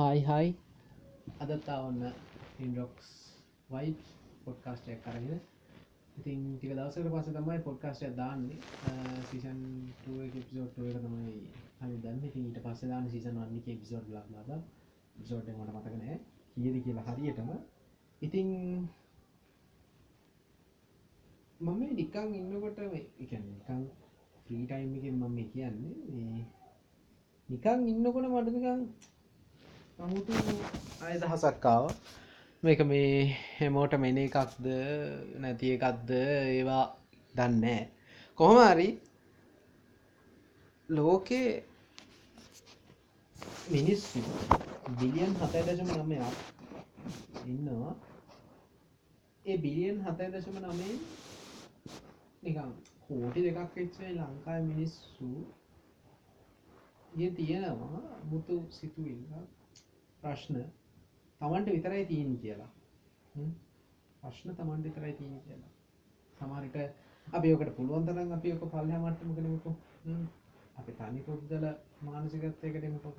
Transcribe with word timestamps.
Hi 0.00 0.20
hi 0.22 0.50
අදත්තා 1.38 1.78
ඔන්න 1.82 2.04
ඉන්ඩොක්ස් 2.58 3.08
වයි 3.68 3.90
පොඩ්කාස්ටයක් 4.44 5.02
කරගෙන 5.04 5.40
ඉතින් 6.16 6.40
ටික 6.52 6.72
දවසකට 6.72 7.10
පස 7.10 7.28
තමයි 7.28 7.58
පොඩ්කාස්ටය 7.60 8.08
දාන්නේ. 8.14 8.58
සිෂන් 9.30 9.60
පිසෝට් 9.98 10.78
එක 10.84 10.96
තමයි 10.98 11.34
හනි 11.80 11.98
දන්න 11.98 12.24
ඉතින් 12.24 12.46
ඊට 12.46 12.62
පස්ස 12.62 12.80
දාන්න 12.84 13.10
සිසන් 13.10 13.36
වන්නක 13.36 13.76
පිසෝඩ් 13.76 14.08
ලක්ලාද 14.08 14.50
පිසෝඩ් 15.16 15.46
මට 15.50 15.74
මතකනෑ 15.74 16.16
කියද 16.56 16.80
කියලා 16.82 17.06
හරියටම. 17.10 17.52
ඉතින් 18.22 18.48
මම 21.60 21.80
නිකං 21.92 22.34
ඉන්නකොට 22.34 22.78
එකන් 22.78 23.46
නිකං 23.46 23.86
ෆ්‍රීටයිම් 24.42 24.92
එක 24.96 25.06
මම 25.12 25.38
කියන්නේ 25.46 26.44
නිකං 27.48 27.88
ඉන්නකොට 27.88 28.26
මටනිකං 28.26 28.86
අමුතු 30.00 30.32
අයදහසක්කාව 31.02 31.84
මේක 32.62 32.80
මේ 32.84 33.08
හැමෝට 33.56 33.94
මෙන 33.98 34.18
එකක්ද 34.18 34.66
නැති 35.42 35.72
එකක්ද 35.74 36.10
ඒවා 36.18 36.84
දන්නෑ 37.34 37.82
කොහොමරි 38.38 38.88
ලෝකේ 40.88 41.50
මිනිස්සු 43.70 44.24
බිලියන් 44.96 45.32
හතයි 45.36 45.62
දශම 45.66 45.90
නමයක් 45.98 46.24
ඉන්නවා. 47.46 47.94
ඒ 49.44 49.58
බිලියන් 49.58 50.02
හතයි 50.02 50.32
දශම 50.32 50.56
නමේ 50.60 50.96
නිකම් 52.42 52.70
කෝටි 53.04 53.46
දෙකක් 53.46 53.78
එච්චේ 53.78 54.10
ලංකායි 54.14 54.62
මිනිස්සු 54.64 55.30
තියෙනවා. 57.36 58.00
මුතු 58.24 58.54
සිතුවිල්ලා 58.70 59.46
ප්‍රශ්න. 60.22 60.56
තමන්ට 61.40 61.68
විතරයි 61.68 62.06
තියෙන 62.06 62.38
කියලා. 62.38 62.70
ප්‍රශ්න 64.22 64.54
තමන්ට 64.54 64.84
විතරයි 64.84 65.12
තියෙන 65.12 65.40
කියලා. 65.42 65.70
සමහරිට 66.36 66.76
අපි 67.26 67.54
ඔකට 67.54 67.76
පුළුවන් 67.76 68.06
තරම් 68.06 68.32
අපි 68.32 68.52
ඔක 68.52 68.64
පල්හ 68.72 68.96
මට්ටම 68.96 69.34
කනමුකු 69.34 69.74
අපි 70.76 70.92
තනි 70.98 71.22
පුද්දල 71.22 71.66
මානසිකත්වයකට 72.02 72.84
එමුකො. 72.84 73.14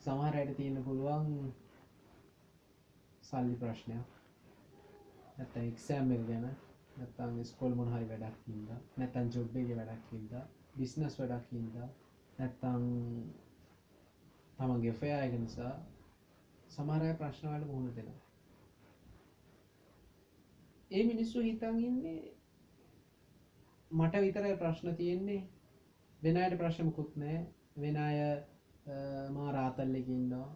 සමහරයට 0.00 0.56
තියෙන 0.56 0.84
පුළුවන් 0.84 1.30
සල්ලි 3.22 3.56
ප්‍රශ්නයක්. 3.56 4.14
නැත 5.36 5.56
එක්සෑම් 5.58 6.10
ගැන 6.26 6.44
නැත්තම් 6.96 7.38
ස්කොල් 7.44 7.72
මොන 7.74 7.88
හරි 7.92 8.06
වැඩක් 8.10 8.42
හිද 8.46 8.68
නැතන් 8.98 9.30
ජොබ්බේගේ 9.36 9.78
වැඩක් 9.78 10.12
හිද 10.12 10.34
බිස්නස් 10.76 11.16
වැඩක් 11.20 11.48
හිද 11.52 11.78
නැත්තං 14.58 14.70
තමන්ගේ 14.70 14.92
ෆයායක 14.94 15.34
නිසා 15.38 15.72
සමහරය 16.68 17.10
ප්‍රශ්නවලට 17.14 17.66
මුහුණ 17.66 17.96
දෙෙන 17.96 18.08
ඒ 20.90 21.04
මිනිස්සු 21.04 21.40
හිතන් 21.40 21.78
ඉන්නේ 21.80 22.34
මට 23.90 24.20
විතරයි 24.20 24.56
ප්‍රශ්න 24.56 24.94
තියෙන්නේ. 24.94 25.42
වෙනයට 26.22 26.58
ප්‍රශ්නමකුත් 26.58 27.16
නෑ 27.16 27.38
වෙන 27.76 27.96
අය 27.98 28.18
මා 29.30 29.52
රාතල්ලකින්නවා 29.52 30.48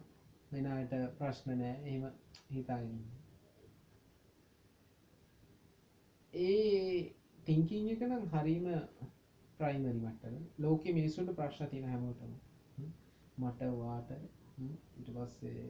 වෙනයට 0.51 0.93
ප්‍රශ්න 1.17 1.49
නෑ 1.53 1.75
එහෙම 1.83 2.03
හිතාගන්න 2.49 3.01
ඒ 6.33 7.13
තිංකින් 7.45 7.89
එක 7.89 8.01
නම් 8.01 8.27
හරිම 8.33 8.67
ප්‍රයිමරි 9.57 9.93
මට්ටල 9.95 10.37
ලෝක 10.59 10.85
මිනිස්සුන්ට 10.91 11.35
ප්‍රශ්න 11.35 11.67
තින 11.67 11.85
හැමෝටම. 11.85 12.33
මට 13.39 13.61
වාට 13.79 14.09
ඉට 14.99 15.11
පස්සේ 15.15 15.67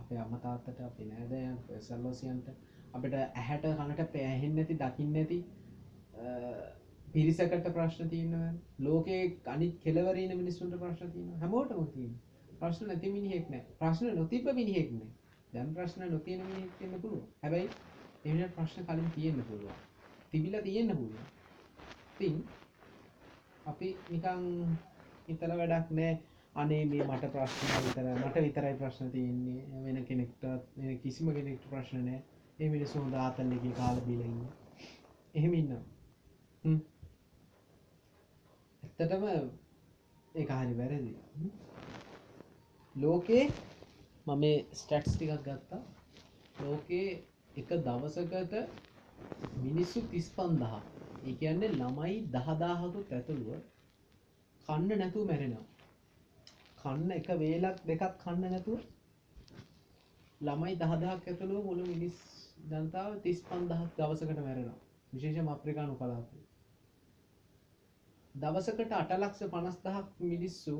අපේ 0.00 0.18
අමතාත්තට 0.24 0.80
අපි 0.86 1.04
නෑදයන් 1.06 1.56
සල්ලෝසියන්ට 1.86 2.48
අපිට 2.94 3.14
ඇහැට 3.20 3.64
කනට 3.78 4.10
පෑහෙන් 4.14 4.54
නැති 4.56 4.76
දකින්න 4.82 5.12
නැති 5.12 5.38
පිරිසකට 7.14 7.68
ප්‍රශ්න 7.76 8.08
තියනව. 8.10 8.34
ලෝකේ 8.80 9.22
අනි 9.46 9.68
කෙලවරන 9.84 10.34
මිනිස්සුන්ට 10.40 10.78
ප්‍රශ්න 10.82 11.12
තියන 11.14 11.28
හැමෝටම 11.42 11.86
තියන 11.94 12.12
ප්‍රශ්න 12.60 12.86
නැති 12.86 13.12
මිනිහෙක් 13.12 13.50
නෑ. 13.50 13.64
ප්‍රශ්න 13.80 14.14
නොතිබ 14.16 14.52
මිනිහෙක්න 14.54 15.00
දැන් 15.52 15.74
ප්‍රශ්න 15.74 16.10
නොතියන 16.12 16.44
මිනිහෙක්න්න 16.44 17.00
පුළුව 17.02 17.24
හැබැයි 17.42 17.68
එමට 18.24 18.54
ප්‍රශ්න 18.56 18.86
කලින් 18.86 19.10
තියෙන්න්න 19.12 19.44
පුළුවන්. 19.44 19.78
තිබිල 20.32 20.62
තියෙන්න්න 20.62 20.96
පුළුව 20.96 21.24
තින් 22.20 22.42
අපි 23.66 23.88
නිකං 24.08 24.44
හිතල 25.28 25.56
වැඩක් 25.60 25.90
නෑ. 25.92 26.18
අනේ 26.58 26.84
මේ 26.86 27.04
මට 27.04 27.24
ප්‍රශ්න 27.32 27.68
විතර 27.84 28.06
මට 28.14 28.36
විතරයි 28.38 28.74
ප්‍රශ්න 28.76 29.10
තියෙන්නේ. 29.10 29.60
වෙන 29.84 29.98
කෙනෙක්ට 30.04 30.42
කිසිම 31.02 31.26
කෙනෙක්ට 31.34 31.64
ප්‍රශ්න 31.70 32.00
නෑ 32.04 32.20
ඒ 32.58 32.68
මිනිස්සු 32.68 33.02
දාතල්ල 33.12 33.52
එක 33.52 33.66
කාල 33.76 34.00
බිලඉන්න 34.06 34.40
එහෙම 35.34 35.54
ඉන්න 35.54 35.72
ඇත්තටම 38.82 39.24
ඒ 40.34 40.44
හරි 40.50 40.74
වැරදි. 40.74 41.12
ලෝකේ 42.94 43.44
මම 44.26 44.44
ස්ටට්ස් 44.74 45.12
ටිකක් 45.12 45.34
ගත්තා. 45.44 45.82
ලෝකේ 46.58 47.08
එක 47.54 47.68
දවසකට 47.80 48.54
මිනිස්සු 49.62 49.98
තිස් 50.10 50.28
පන්දහ 50.36 50.74
ඒ 51.24 51.34
කියන්නේ 51.34 51.70
ළමයි 51.72 52.16
දහදාහකුත් 52.34 53.08
ඇතුළුව 53.12 53.60
කන්න 54.68 54.98
නැතුව 54.98 55.24
මැරෙනවා. 55.26 55.77
කන්න 56.78 57.10
එක 57.12 57.28
වේලක් 57.36 57.78
දෙකක් 57.84 58.04
කන්න 58.18 58.44
නැතුව 58.46 58.80
ළමයි 60.40 60.74
දහදහක් 60.76 61.24
ඇතුළුව 61.24 61.64
මුළු 61.64 61.86
මිනිස් 61.86 62.18
ජනතාව 62.66 63.16
තිස් 63.22 63.40
පන්දහක් 63.44 63.90
දවසකට 63.96 64.40
මැරෙනවා. 64.40 64.78
විශේෂ 65.12 65.48
අප්‍රිකානු 65.48 65.94
කලාප 65.96 66.28
දවසකට 68.34 68.92
අටලක්ෂ 68.94 69.42
පනස්දහක් 69.48 70.08
මිනිස්සු 70.24 70.76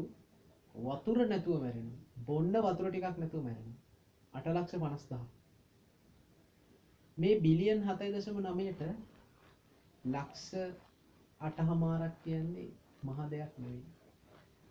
වතුර 0.75 1.19
නැතුව 1.25 1.61
මැරෙන 1.61 1.91
බොන්න 2.27 2.55
වතුර 2.61 2.89
ටිකක් 2.89 3.19
නැතුව 3.19 3.43
මැරෙන 3.43 3.77
අටලක්ෂ 4.33 4.75
පනස්දහ 4.77 5.23
මේ 7.19 7.41
බිලියන් 7.41 7.81
හතයි 7.85 8.11
දශම 8.13 8.37
නමයට 8.47 8.83
ලක්ෂ 10.05 10.45
අටහමාරක් 11.41 12.15
කියන්නේ 12.23 12.69
මහ 13.03 13.19
දෙයක් 13.31 13.53
නෙවෙයි. 13.59 13.98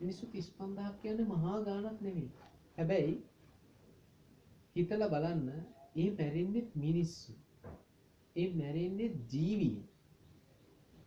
මිනිස්සු 0.02 0.26
තිස් 0.28 0.48
පන්දහක් 0.52 1.02
කියන්නේ 1.02 1.32
මහා 1.32 1.58
ගානක් 1.66 1.98
නෙවෙයි 2.02 2.30
හැබැයි 2.78 3.18
හිතල 4.76 5.04
බලන්න 5.12 5.48
ඒ 5.96 6.10
මැරෙන්නෙත් 6.12 6.70
මිනිස්සු. 6.76 7.32
ඒ 8.36 8.48
මැරෙන්නේ 8.54 9.10
ජීවී. 9.32 9.78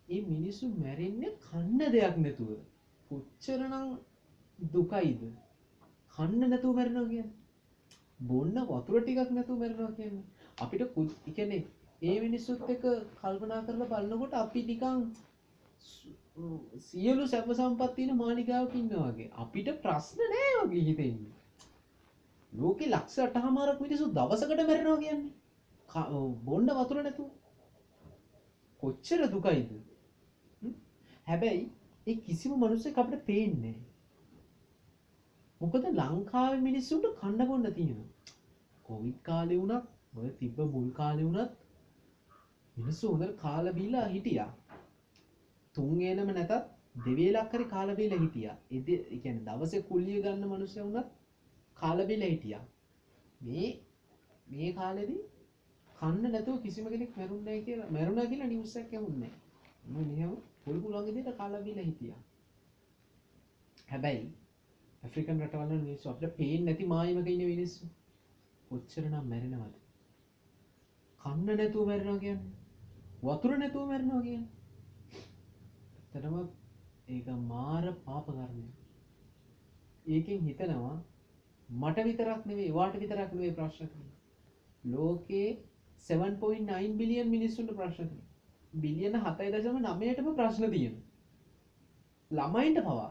ඒ 0.08 0.20
මිනිස්සු 0.24 0.70
මැරෙන්නේ 0.76 1.32
කන්න 1.44 1.80
දෙයක් 1.94 2.16
නැතුව. 2.16 2.50
කොච්චරනම් 3.10 3.90
දුකයිද? 4.58 5.22
කන්න 6.14 6.42
නැතුව 6.44 6.72
මැරෙනවා 6.74 7.10
කියන්න. 7.12 7.30
බොන්න 8.20 8.56
වතුර 8.70 8.98
ටිකක් 8.98 9.30
නැතුව 9.30 9.62
මැරෙනවා 9.62 9.96
කියන්නේ. 9.98 10.26
අපිට 10.58 10.82
කුත් 10.94 11.10
එකනේ 11.28 11.62
ඒ 12.02 12.16
මිනිස්සුත් 12.20 12.68
එක 12.74 12.84
කල්පනා 13.18 13.60
කරලා 13.66 13.90
බලන්නකොට 13.92 14.34
අපි 14.34 14.60
නිකං 14.64 14.98
සියලු 16.80 17.26
සැප 17.28 17.50
සම්පත්තින 17.52 18.10
මාලිකාවක් 18.16 18.74
ඉන්නවාගේ 18.76 19.28
අපිට 19.42 19.68
ප්‍රශ්න 19.82 20.24
නෑ 20.26 20.54
වගේ 20.60 20.84
හිතෙන්නේ. 20.88 21.34
ලෝක 22.52 22.80
ලක්ෂ 22.86 23.18
අටහමාරක් 23.18 23.80
මිනිසු 23.80 24.08
දවසකට 24.14 24.62
මැරෙනවා 24.62 24.98
කියන්නේ. 24.98 25.32
බොන්්ඩ 26.44 26.74
වතුර 26.78 27.02
නැතු 27.02 27.28
කොච්චර 28.82 29.22
දුකයිද? 29.32 29.70
හැබැයි 31.26 31.62
ඒ 32.06 32.16
කිසිම 32.26 32.52
මනුස්සේ 32.56 32.96
අපට 32.96 33.24
පේන්නේ 33.26 33.76
මොකද 35.60 35.84
ලංකාව 35.92 36.54
මිනිස්සුන්ට 36.60 37.06
කණ්ඩ 37.16 37.48
බොන්න 37.48 37.72
තියෙනවා. 37.74 38.08
කොවිත් 38.84 39.18
කාලෙ 39.22 39.56
වුණත් 39.56 39.84
ඔය 40.16 40.30
තිබ්බ 40.38 40.58
මුල් 40.72 40.88
කාලෙ 40.92 41.22
වුණත් 41.22 41.52
මිනිස්සු 42.76 43.12
හොඳ 43.12 43.24
කාලබීලා 43.42 44.06
හිටියා. 44.08 44.50
තුන්ගේනම 45.74 46.30
නැතත් 46.30 46.52
දෙවේලක්කරි 46.98 47.64
කාලබීල 47.66 48.14
හිටිය. 48.14 48.50
එද 48.70 48.88
එකන 49.16 49.36
දවස 49.46 49.74
කුල්ලිය 49.88 50.22
ගන්න 50.22 50.46
මනුෂ්‍ය 50.46 50.80
වුණත් 50.80 51.10
කාලබිල 51.76 52.22
හිටියා. 52.24 52.62
මේ 53.40 53.68
මේ 54.46 54.72
කාලෙදී 54.72 55.22
කන්න 55.92 56.24
නැතුව 56.28 56.58
කිසිම 56.62 56.86
කෙනෙක් 56.88 57.16
මැරුන්නෑ 57.16 57.62
කියලා 57.62 57.88
මැරුණ 57.90 58.28
කියලා 58.28 58.48
නිවසක් 58.48 58.92
යමුන්නේ 58.94 59.32
මෙහම 59.92 60.36
පුල්පුලන්ගෙදට 60.64 61.32
කාලබිල 61.36 61.80
හිටිය. 61.80 62.14
හැබැයි 63.88 64.26
ඇෆ්‍රිකන් 65.02 65.40
රටවල 65.40 65.72
මිනිස්සු 65.78 66.10
අපට 66.10 66.36
පේෙන් 66.36 66.64
නැති 66.64 66.86
මායමක 66.86 67.28
ඉන්න 67.28 67.44
මිනිස්සු. 67.46 67.84
කොච්චරනම් 68.70 69.28
මැරෙනවද? 69.28 69.74
කන්න 71.20 71.48
නැතුව 71.54 71.86
මැරෙනවා 71.86 72.22
කියන්න. 72.24 72.42
වතුර 73.22 73.54
නැතුව 73.58 73.86
මැරෙනවා 73.86 74.22
කියන්න. 74.22 74.48
තරම 76.12 76.36
ඒක 77.08 77.26
මාර 77.44 77.84
පාපකරණය 78.04 78.64
ඒකෙන් 80.06 80.40
හිතනවා 80.40 80.96
මට 81.68 82.04
විතරක් 82.04 82.46
නෙවෙයි 82.46 82.72
වාට 82.72 82.94
විතරක් 82.94 83.32
නෙවෙයි 83.32 83.52
ප්‍රශ්න 83.52 83.88
තියෙන්නේ. 83.88 84.16
ලෝකේ 84.84 85.48
7.9 86.04 86.96
බිලියන් 86.96 87.28
මිනිස්සුන්ට 87.28 87.72
ප්‍රශ්න 87.72 88.08
තියෙනවා. 88.08 88.28
බිලියන 88.76 89.14
7.9ටම 89.16 90.34
ප්‍රශ්න 90.34 90.70
තියෙනවා. 90.70 91.06
ළමයින්ට 92.30 92.82
පවා 92.82 93.10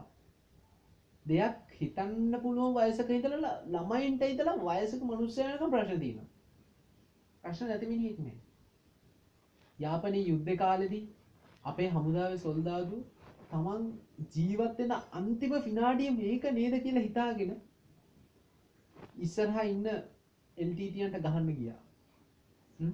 දෙයක් 1.26 1.56
හිතන්න 1.78 2.36
පුළුවන් 2.42 2.76
වයසක 2.76 3.10
ඉඳලා 3.10 3.54
ළමයින්ට 3.68 4.22
ඉඳලා 4.24 4.58
වයසක 4.58 5.02
මිනිස්සුන්ට 5.04 5.70
ප්‍රශ්න 5.70 6.00
තියෙනවා. 6.00 6.28
ප්‍රශ්න 7.44 7.66
නැති 7.66 7.86
මිනිහෙක් 7.86 8.20
නෑ. 8.20 8.38
යාපනයේ 9.78 10.26
යුද්ධ 10.26 10.56
කාලෙදී 10.58 11.04
අපේ 11.64 11.88
හමුදාවේ 11.96 12.38
සොල්දාදු 12.44 13.02
තමන් 13.50 13.84
ජීවත් 14.34 14.78
වෙන 14.78 14.96
අන්තිම 15.20 15.52
විනාඩිය 15.66 16.10
මේක 16.16 16.44
නේද 16.58 16.74
කියලා 16.84 17.06
හිතාගෙන 17.08 17.52
ඉස්සරහා 19.26 19.66
ඉන්න 19.74 19.86
එල්ටීටියන්ට 20.56 21.16
ගහන්න 21.26 21.48
ගියා. 21.58 21.78
හ්ම්? 22.78 22.92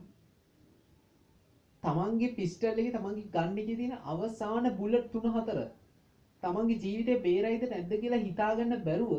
තමන්ගේ 1.82 2.34
පිස්ටල් 2.36 2.82
එකේ 2.82 2.94
තමන්ගේ 2.96 3.30
ගන්න 3.34 3.58
එකේ 3.62 3.78
තියෙන 3.80 3.96
අවසාන 4.12 4.70
බුලට් 4.80 5.08
3-4 5.14 5.66
තමන්ගේ 6.42 6.82
ජීවිතේ 6.84 7.22
බේරයිද 7.26 7.66
නැද්ද 7.72 7.96
කියලා 8.02 8.22
හිතාගන්න 8.26 8.76
බැරුව 8.88 9.16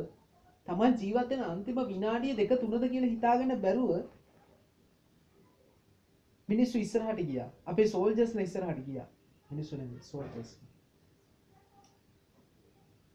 තමන් 0.68 0.98
ජීවත් 1.02 1.34
වෙන 1.34 1.44
අන්තිම 1.50 1.84
විනාඩිය 1.92 2.38
දෙක 2.40 2.56
තුනද 2.62 2.88
කියලා 2.94 3.14
හිතාගන්න 3.16 3.62
බැරුව 3.66 3.92
මිනිස්සු 6.50 6.78
ඉස්සරහට 6.80 7.22
ගියා. 7.30 7.50
අපේ 7.66 7.88
සෝල්ජර්ස්ලා 7.94 8.48
ඉස්සරහට 8.50 8.84
ගියා. 8.90 9.08
මිනිස්සු 9.50 9.78
නෙමෙයි 9.78 10.04
සෝල්ජර්ස්. 10.04 10.52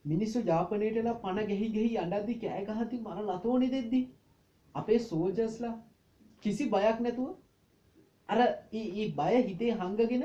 මිනිස්සු 0.05 0.41
ජාපනයටලා 0.43 1.15
පණ 1.23 1.47
ගෙහි 1.47 1.69
ගෙහි 1.69 1.99
අඬද්දි 1.99 2.39
කෑ 2.41 2.65
ගහද්දි 2.69 3.01
මර 3.01 3.23
ලතෝනි 3.29 3.71
දෙද්දි 3.71 4.03
අපේ 4.75 4.99
සෝල්ජර්ස්ලා 5.01 5.75
කිසි 6.43 6.69
බයක් 6.71 7.01
නැතුව 7.01 7.31
අර 8.29 8.41
ඒ 8.73 9.07
බය 9.19 9.43
හිතේ 9.43 9.73
හංගගෙන 9.75 10.25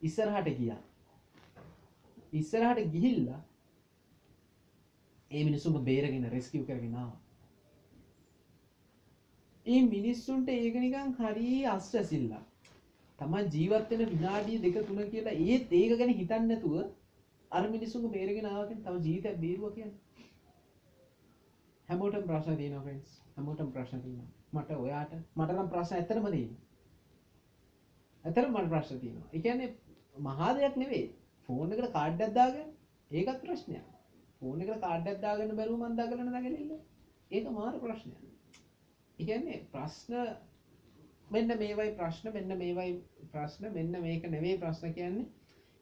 ඉස්සරහට 0.00 0.50
ගියා. 0.58 0.80
ඉස්සරහට 2.32 2.90
ගිහිල්ලා 2.92 3.40
ඒ 5.30 5.44
මිනිස්සුම 5.44 5.80
බේරගෙන 5.84 6.30
රෙස්කියු 6.30 6.66
කරගෙන 6.66 6.94
ආවා. 6.96 7.20
ඒ 9.66 9.80
මිනිස්සුන්ට 9.86 10.48
ඒක 10.50 10.76
නිකන් 10.76 11.16
හරි 11.18 11.48
අස්වැසිල්ලක්. 11.68 12.47
තමන් 13.18 13.50
ජීවත් 13.54 13.90
වෙන 13.92 14.10
විනාඩිය 14.10 14.58
දෙක 14.64 14.76
තුන 14.86 15.00
කියලා 15.12 15.36
ඒත් 15.46 15.72
ඒක 15.72 15.92
ගැන 15.98 16.12
හිතන්නේ 16.12 16.46
නැතුව 16.46 16.74
අර 17.50 17.64
මිනිස්සුන්ව 17.68 18.12
බේරගෙන 18.12 18.46
ආවා 18.46 18.66
කියන්නේ 18.68 18.86
තව 18.86 19.04
ජීවිතයක් 19.06 19.40
බේරුවා 19.40 19.72
කියන්නේ. 19.72 19.98
හැමෝටම 21.88 22.26
ප්‍රශ්න 22.30 22.56
තියෙනවා 22.56 22.84
ෆ්‍රෙන්ඩ්ස්. 22.86 23.12
හැමෝටම 23.36 23.70
ප්‍රශ්න 23.76 24.00
තියෙනවා. 24.02 24.30
මට 24.54 24.70
ඔයාට 24.78 25.12
මට 25.36 25.50
නම් 25.54 25.70
ප්‍රශ්න 25.74 25.94
ඇත්තටම 25.98 26.26
තියෙනවා. 26.28 26.62
ඇත්තටම 28.24 28.52
මට 28.54 28.70
ප්‍රශ්න 28.74 29.00
තියෙනවා. 29.00 29.28
ඒ 29.32 29.40
කියන්නේ 29.40 29.70
මහා 30.26 30.50
දෙයක් 30.56 30.76
නෙවෙයි. 30.76 31.06
ෆෝන් 31.48 31.72
එකට 31.72 31.92
කාඩ් 31.92 32.20
එකක් 32.20 32.34
දාගන්න 32.34 32.70
ඒකත් 33.10 33.40
ප්‍රශ්නයක්. 33.42 33.86
ෆෝන් 34.40 34.62
එකට 34.62 34.80
කාඩ් 34.84 35.10
එකක් 35.10 35.22
දාගන්න 35.24 35.56
බැරුව 35.60 35.80
මන් 35.80 35.96
දාගන්න 36.00 36.32
නැගලිල්ල. 36.32 36.74
ඒක 37.30 37.50
මාර 37.52 37.74
ප්‍රශ්නයක්. 37.78 38.20
ඉගන්නේ 39.18 39.64
ප්‍රශ්න 39.72 40.14
මෙන්න 41.30 41.48
මේවයි 41.60 41.90
ප්‍රශ්න 41.98 42.32
මෙන්න 42.34 42.58
මේවයි 42.58 42.92
ප්‍රශ්න 43.32 43.72
මෙන්න 43.72 43.96
මේක 44.02 44.22
නෙවේ 44.34 44.58
ප්‍රශ්න 44.62 44.94
කියන්නේ. 44.94 45.26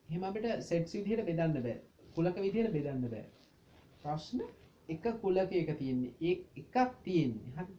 එහෙම 0.09 0.25
අපිට 0.29 0.47
සෙට්ස් 0.69 0.95
විදිහට 0.97 1.27
බෙදන්න 1.29 1.59
බෑ. 1.67 1.77
කුලක 2.15 2.39
විදිහට 2.45 2.73
බෙදන්න 2.77 3.05
බෑ. 3.11 3.25
ප්‍රශ්න 4.03 4.41
එක 4.89 5.05
කුලක 5.23 5.53
එක 5.53 5.71
තියෙන්නේ. 5.79 6.15
ඒ 6.21 6.35
එකක් 6.63 6.97
තියෙන්නේ. 7.05 7.53
හරි. 7.57 7.77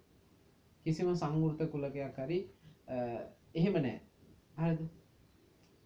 කිසිම 0.86 1.12
සංවෘත 1.16 1.66
කුලකයක් 1.74 2.22
හරි 2.24 2.40
එහෙම 3.56 3.82
නෑ. 3.86 4.00
හරිද? 4.62 4.88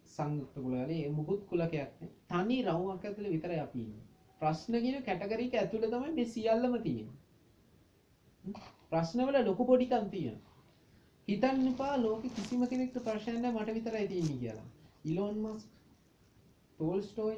සංයුක්ත 0.06 0.54
කුලවල 0.56 0.92
ඒ 0.92 1.10
මුකුත් 1.18 1.44
කුලකයක් 1.50 1.98
නෑ 2.02 2.12
තනි 2.32 2.62
රවුමක් 2.68 3.06
ඇතුලේ 3.06 3.34
විතරයි 3.36 3.60
අපි 3.66 3.84
ඉන්නේ. 3.86 4.06
ප්‍රශ්න 4.42 4.80
කියන 4.86 5.04
කැටගරි 5.10 5.50
එක 5.50 5.60
ඇතුලේ 5.64 5.92
තමයි 5.96 6.14
මේ 6.20 6.30
සියල්ලම 6.36 6.80
තියෙන්නේ. 6.86 7.18
ප්‍රශ්නවල 8.92 9.44
ලොකු 9.50 9.66
පොඩිකම් 9.72 10.10
තියෙනවා. 10.14 10.51
හිතන්න 11.28 11.68
එපා 11.68 11.96
ලෝකෙ 11.98 12.30
කිසිම 12.36 12.64
කෙනෙක්ට 12.68 12.98
ප්‍රශ්නයක් 13.06 13.38
නැහැ 13.42 13.60
මට 13.60 13.76
විතරයි 13.78 14.08
තියෙන්නේ 14.08 14.40
කියලා. 14.40 14.68
Elon 15.06 15.38
Musk, 15.44 15.70
Tolstoy, 16.74 17.38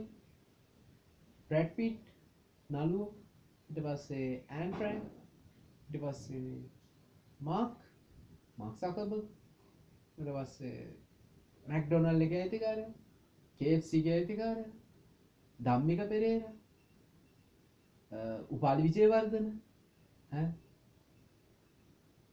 Brad 1.50 1.76
Pitt, 1.76 2.02
නළුවෝ, 2.70 3.10
ඊට 3.70 3.84
පස්සේ 3.86 4.30
ඇන් 4.50 4.74
ෆ්‍රැන්ක්, 4.78 5.04
ඊට 5.90 6.02
පස්සේ 6.04 6.42
මාක්, 7.40 7.78
මාක් 8.58 8.76
සකර්බර්ග්, 8.82 9.28
ඊට 10.18 10.34
පස්සේ 10.38 10.80
මැක්ඩොනල්ඩ් 11.66 12.26
එකේ 12.28 12.42
අයිතිකාරයා, 12.42 12.92
KFC 13.60 14.02
එකේ 14.02 14.18
අයිතිකාරයා, 14.18 14.74
ධම්මික 15.60 16.04
පෙරේරා, 16.10 16.54
උපාලි 18.50 18.90
විජේවර්ධන 18.90 19.48
ඈ 20.32 20.48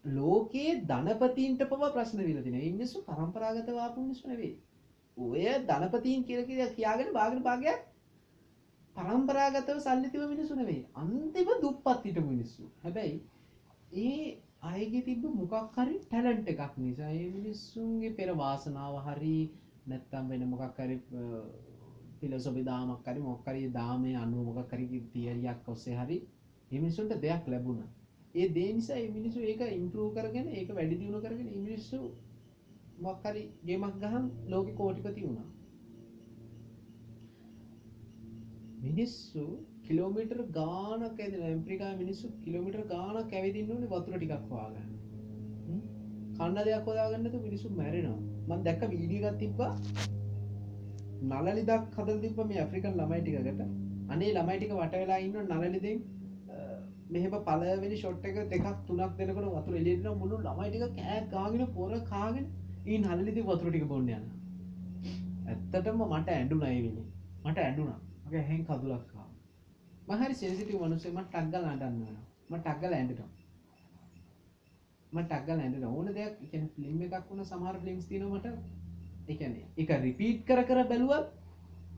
ලෝකයේ 0.04 0.74
ධනපතීන්ට 0.84 1.62
පවා 1.66 1.90
ප්‍රශ්න 1.90 2.18
දීලා 2.20 2.42
තියෙනවා. 2.42 2.62
ඒ 2.62 2.72
මිනිස්සු 2.72 3.02
පරම්පරාගතව 3.02 3.78
ආපු 3.78 4.00
මිනිස්සු 4.00 4.28
නෙවෙයි. 4.28 4.52
ඔය 5.16 5.46
ධනපතීන් 5.64 6.24
කියලා 6.24 6.46
කියලා 6.46 6.74
කියාගෙන 6.74 7.12
බාගෙන 7.12 7.42
භාගයක් 7.42 7.80
පරම්පරාගතව 8.96 9.78
සල්ලි 9.78 10.10
තිබු 10.10 10.28
මිනිස්සු 10.28 10.54
නෙවෙයි. 10.56 10.86
අන්තිම 10.96 11.50
දුප්පත් 11.62 12.04
හිටපු 12.04 12.24
මිනිස්සු. 12.24 12.70
හැබැයි 12.82 13.20
ඒ 13.98 14.38
අයගේ 14.64 15.02
තිබ්බ 15.02 15.24
මොකක් 15.34 15.76
හරි 15.76 15.98
ටැලන්ට් 16.00 16.48
එකක් 16.48 16.74
නිසා 16.78 17.12
ඒ 17.12 17.28
මිනිස්සුන්ගේ 17.30 18.14
පෙර 18.14 18.28
වාසනාව 18.36 18.98
හරි 19.06 19.36
නැත්තම් 19.86 20.28
වෙන 20.28 20.48
මොකක් 20.48 20.78
හරි 20.78 20.98
ෆිලොසොෆි 22.18 22.64
දාමක් 22.64 23.06
හරි 23.06 23.20
මොකක් 23.20 23.46
හරි 23.46 23.62
දාමේ 23.70 24.16
අනුව 24.16 24.50
මොකක් 24.50 24.74
හරි 24.74 25.06
තියරියක් 25.12 25.68
ඔස්සේ 25.68 25.96
හරි 25.96 26.18
මේ 26.70 26.80
මිනිස්සුන්ට 26.80 27.20
දෙයක් 27.22 27.48
ලැබුණා. 27.48 27.90
ඒ 28.34 28.48
දේ 28.56 28.72
නිසා 28.72 28.98
ඒ 28.98 29.08
මිනිස්සු 29.14 29.40
ඒක 29.42 29.62
ඉම්ප්‍රූව් 29.70 30.10
කරගෙන 30.16 30.46
ඒක 30.58 30.68
වැඩි 30.76 30.98
දියුණු 31.00 31.20
කරගෙන 31.24 31.48
ඒ 31.48 31.62
මිනිස්සු 31.62 31.98
මොකක් 33.06 33.24
හරි 33.26 33.42
ගේමක් 33.68 33.96
ගහන් 34.02 34.28
ලෝකෙ 34.52 34.72
කෝටිපති 34.80 35.24
වුණා. 35.26 35.48
මිනිස්සු 38.84 39.44
කිලෝමීටර් 39.86 40.40
ගානක් 40.58 41.18
ඇවිදින 41.18 41.42
ඇම්රිකාවේ 41.48 41.98
මිනිස්සු 42.02 42.30
කිලෝමීටර් 42.44 42.84
ගානක් 42.92 43.34
ඇවිදින්න 43.38 43.72
ඕනේ 43.74 43.90
වතුර 43.94 44.14
ටිකක් 44.16 44.46
හොයාගන්න. 44.52 44.88
කන්න 46.38 46.62
දෙයක් 46.68 46.86
හොයාගන්න 46.90 47.22
නැතුව 47.24 47.42
මිනිස්සු 47.48 47.74
මැරෙනවා. 47.80 48.20
මම 48.48 48.62
දැක්ක 48.66 48.82
වීඩියෝ 48.94 49.28
එකක් 49.30 49.40
තිබ්බා 49.42 49.72
නලලිදක් 51.22 51.84
හදලා 51.96 52.22
තිබ්බා 52.24 52.48
මේ 52.50 52.62
ඇෆ්‍රිකන් 52.62 52.94
ළමයි 53.00 53.20
ටිකකට. 53.24 53.60
අනේ 54.12 54.32
ළමයි 54.36 54.56
ටික 54.58 54.72
වට 54.78 55.02
වෙලා 55.02 55.20
ඉන්න 55.26 55.36
නලලිදෙන් 55.50 56.00
මෙහෙම 57.10 57.32
පළවෙනි 57.40 57.96
ෂොට් 57.96 58.24
එක 58.24 58.36
දෙකක් 58.48 58.66
තුනක් 58.86 59.16
දෙනකොට 59.18 59.48
වතුර 59.54 59.74
එළියට 59.74 60.00
එනවා 60.00 60.16
මුළු 60.16 60.36
ළමයි 60.38 60.68
ටික 60.70 60.94
කෑ 60.98 61.18
ගාගෙන 61.28 61.72
පොර 61.74 61.90
කාගෙන 62.06 62.46
ඊන් 62.86 63.02
හලලිදී 63.04 63.44
වතුර 63.44 63.68
ටික 63.68 63.86
බොන්න 63.86 64.08
යනවා. 64.08 64.36
ඇත්තටම 65.46 66.02
මට 66.08 66.28
ඇඬුණා 66.30 66.70
ඒ 66.70 66.82
වෙලේ. 66.82 67.06
මට 67.44 67.58
ඇඬුණා. 67.58 67.98
මගේ 68.24 68.40
ඇහෙන් 68.40 68.62
කඳුලක් 68.64 69.12
ආවා. 69.14 69.28
මම 70.08 70.20
හරි 70.20 70.34
සෙන්සිටිව් 70.36 70.80
මිනිස්සෙක් 70.80 71.12
මම 71.12 71.24
ටක් 71.24 71.46
ගාලා 71.52 71.72
අඬන්න 71.72 71.98
වෙනවා. 71.98 72.24
මම 72.48 72.56
ටක් 72.58 72.78
ගාලා 72.80 72.98
ඇඬෙනවා. 72.98 73.30
මම 75.12 75.20
ටක් 75.22 75.42
ගාලා 75.46 75.64
ඇඬෙනවා. 75.64 75.92
ඕන 75.92 76.08
දෙයක් 76.12 76.38
කියන්නේ 76.42 76.72
ෆිල්ම් 76.76 77.02
එකක් 77.02 77.28
වුණා 77.28 77.46
සමහර 77.46 77.76
ෆිල්ම්ස් 77.80 78.06
තියෙනවා 78.06 78.38
මට 78.38 78.46
ඒ 79.26 79.36
කියන්නේ 79.36 79.66
ඒක 79.76 79.90
රිපීට් 80.00 80.40
කර 80.46 80.62
කර 80.64 80.82
බැලුවත් 80.86 81.39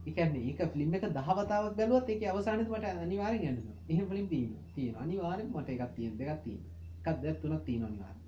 ඒ 0.05 0.11
කියන්නේ 0.11 0.43
ඒක 0.47 0.61
ෆිල්ම් 0.73 0.93
එක 0.93 1.05
10 1.09 1.37
වතාවක් 1.39 1.77
බැලුවත් 1.77 2.09
ඒකේ 2.09 2.29
අවසානයේදී 2.29 2.73
මට 2.73 2.85
අනිවාර්යෙන් 2.97 3.45
ඇඬෙනවා. 3.45 3.77
එහෙම 3.89 4.05
ෆිල්ම් 4.09 4.27
තියෙනවා. 4.27 4.63
තියෙනවා. 4.75 5.03
අනිවාර්යෙන් 5.03 5.49
මට 5.51 5.69
එකක් 5.69 5.95
තියෙන 5.95 6.19
දෙකක් 6.19 6.43
තියෙනවා. 6.43 6.71
එකක් 7.01 7.17
දෙකක් 7.23 7.41
තුනක් 7.41 7.63
තියෙනවා 7.65 7.89
අනිවාර්යෙන්. 7.89 8.21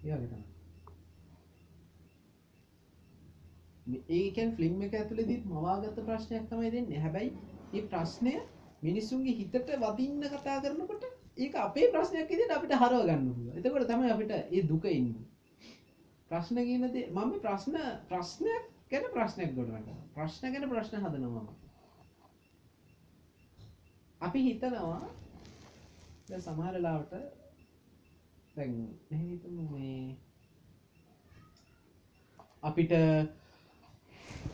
ඒ 0.00 0.14
වගේ 0.14 0.28
තමයි. 0.28 0.46
ඒ 4.10 4.30
කියන්නේ 4.30 4.56
ෆිල්ම් 4.56 4.82
එක 4.82 4.94
ඇතුළේදී 4.94 5.38
මවාගත්ත 5.46 5.98
ප්‍රශ්නයක් 6.02 6.44
තමයි 6.48 6.72
දෙන්නේ. 6.72 6.98
හැබැයි 6.98 7.30
මේ 7.70 7.86
ප්‍රශ්නය 7.86 8.34
මිනිසුන්ගේ 8.82 9.34
හිතට 9.34 9.56
වදින්න 9.82 10.22
කතා 10.32 10.58
කරනකොට 10.60 11.04
ඒක 11.38 11.54
අපේ 11.58 11.88
ප්‍රශ්නයක් 11.90 12.28
විදිහට 12.28 12.52
අපිට 12.52 12.74
හරව 12.74 13.02
ගන්න 13.02 13.26
පුළුවන්. 13.28 13.56
එතකොට 13.58 13.88
තමයි 13.88 14.10
අපිට 14.10 14.32
මේ 14.50 14.62
දුක 14.64 14.84
එන්නේ. 14.86 15.24
ප්‍රශ්න 16.30 16.58
කියන 16.62 16.84
දේ 16.88 17.06
මම 17.10 17.30
ප්‍රශ්න 17.40 17.76
ප්‍රශ්නයක් 18.08 18.64
ගැන 18.90 19.08
ප්‍රශ්නයක් 19.14 19.50
ගොඩනගනවා. 19.56 19.98
ප්‍රශ්න 20.14 20.52
ගැන 20.52 20.70
ප්‍රශ්න 20.70 21.02
හදනවා 21.04 21.42
මම. 21.42 21.48
අපි 24.20 24.38
හිතනවා 24.46 25.00
දැන් 26.28 26.42
සමහර 26.42 26.74
වෙලාවට 26.76 27.12
දැන් 28.56 28.72
මෙහෙම 29.10 29.28
හිතමු 29.32 29.64
මේ 29.72 30.16
අපිට 32.62 32.92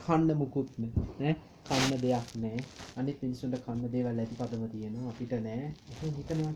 කන්න 0.04 0.30
මුකුත් 0.40 0.70
නෑ 0.78 1.34
කන්න 1.68 2.02
දෙයක් 2.02 2.28
නෑ. 2.42 2.58
අනිත් 2.96 3.22
මිනිස්සුන්ට 3.22 3.56
කන්න 3.64 3.92
දේවල් 3.94 4.18
ඇති 4.18 4.40
පදම 4.40 4.64
තියෙනවා. 4.72 5.12
අපිට 5.12 5.32
නෑ. 5.46 5.64
එහෙම 5.92 6.12
හිතනවා. 6.18 6.54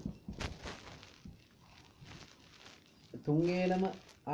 තුන්ගේලම 3.25 3.85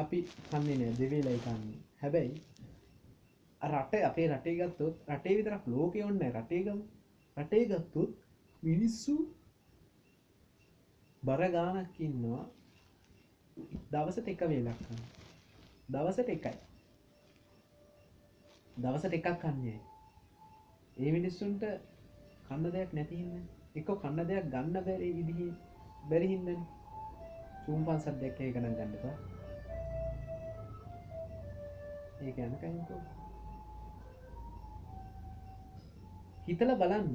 අපි 0.00 0.18
කන්නේ 0.50 0.76
නෑ. 0.80 0.98
දෙවේලයි 0.98 1.40
කන්නේ. 1.46 1.78
හැබැයි 2.02 2.53
රට 3.66 4.02
අපේ 4.02 4.26
රටේ 4.28 4.56
ගත්තොත් 4.58 4.94
රටේ 5.08 5.36
විතරක් 5.36 5.64
ලෝකය 5.68 6.02
ඔන්න 6.02 6.20
රටේගම 6.30 6.80
රටේ 7.36 7.64
ගත්තුත් 7.66 8.12
මිනිස්සු 8.62 9.14
බර 11.22 11.42
ගානක් 11.50 12.00
ඉන්නවා. 12.00 12.44
දවසට 13.90 14.28
එක 14.28 14.42
වේලක් 14.44 14.80
දවසට 15.88 16.28
එකයි. 16.30 16.56
දවසට 18.76 19.14
එකක් 19.14 19.28
කන්නේ 19.40 19.80
ඒ 20.96 21.10
මිනිස්සුන්ට 21.12 21.62
කන්න 22.46 22.72
දෙයක් 22.72 22.92
නැතිහින්න 22.92 23.46
එක 23.74 23.88
කන්න 23.96 24.26
දෙයක් 24.26 24.48
ගන්න 24.48 24.76
බැරි 24.80 25.10
විදිහ 25.12 25.54
බැරිහින්දන 26.10 26.62
චූම් 27.64 27.84
පන්සත් 27.86 28.16
දෙයක් 28.20 28.40
ඒ 28.40 28.52
කන 28.52 28.70
ගන්නපා 28.72 29.16
ඒක 32.20 32.38
යනකයිකෝ 32.40 33.02
හිතල 36.46 36.74
බලන්න 36.74 37.12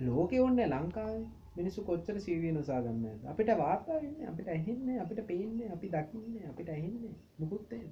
ලෝක 0.00 0.32
ඔන්න 0.40 0.60
ලංකාව 0.66 1.16
මිනිස්සු 1.56 1.84
කොච්චර 1.84 2.20
සීවිය 2.20 2.52
නොසා 2.52 2.80
ගන්න 2.82 3.26
අපිට 3.26 3.54
වාර්තා 3.58 4.00
වෙන්න 4.02 4.28
අපිට 4.30 4.48
ඇහෙන්න 4.48 5.00
අපිට 5.00 5.22
පේන්න 5.26 5.58
අපි 5.72 5.94
දකින්න 5.94 6.50
අපිට 6.50 6.68
ඇහෙන්න 6.68 7.14
මුකුත්තේ 7.38 7.84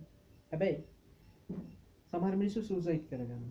හැබැයි 0.50 0.78
සමහර 2.12 2.34
මිනිස්සු 2.36 2.62
සූසයිට් 2.64 3.08
කරගන්න 3.08 3.46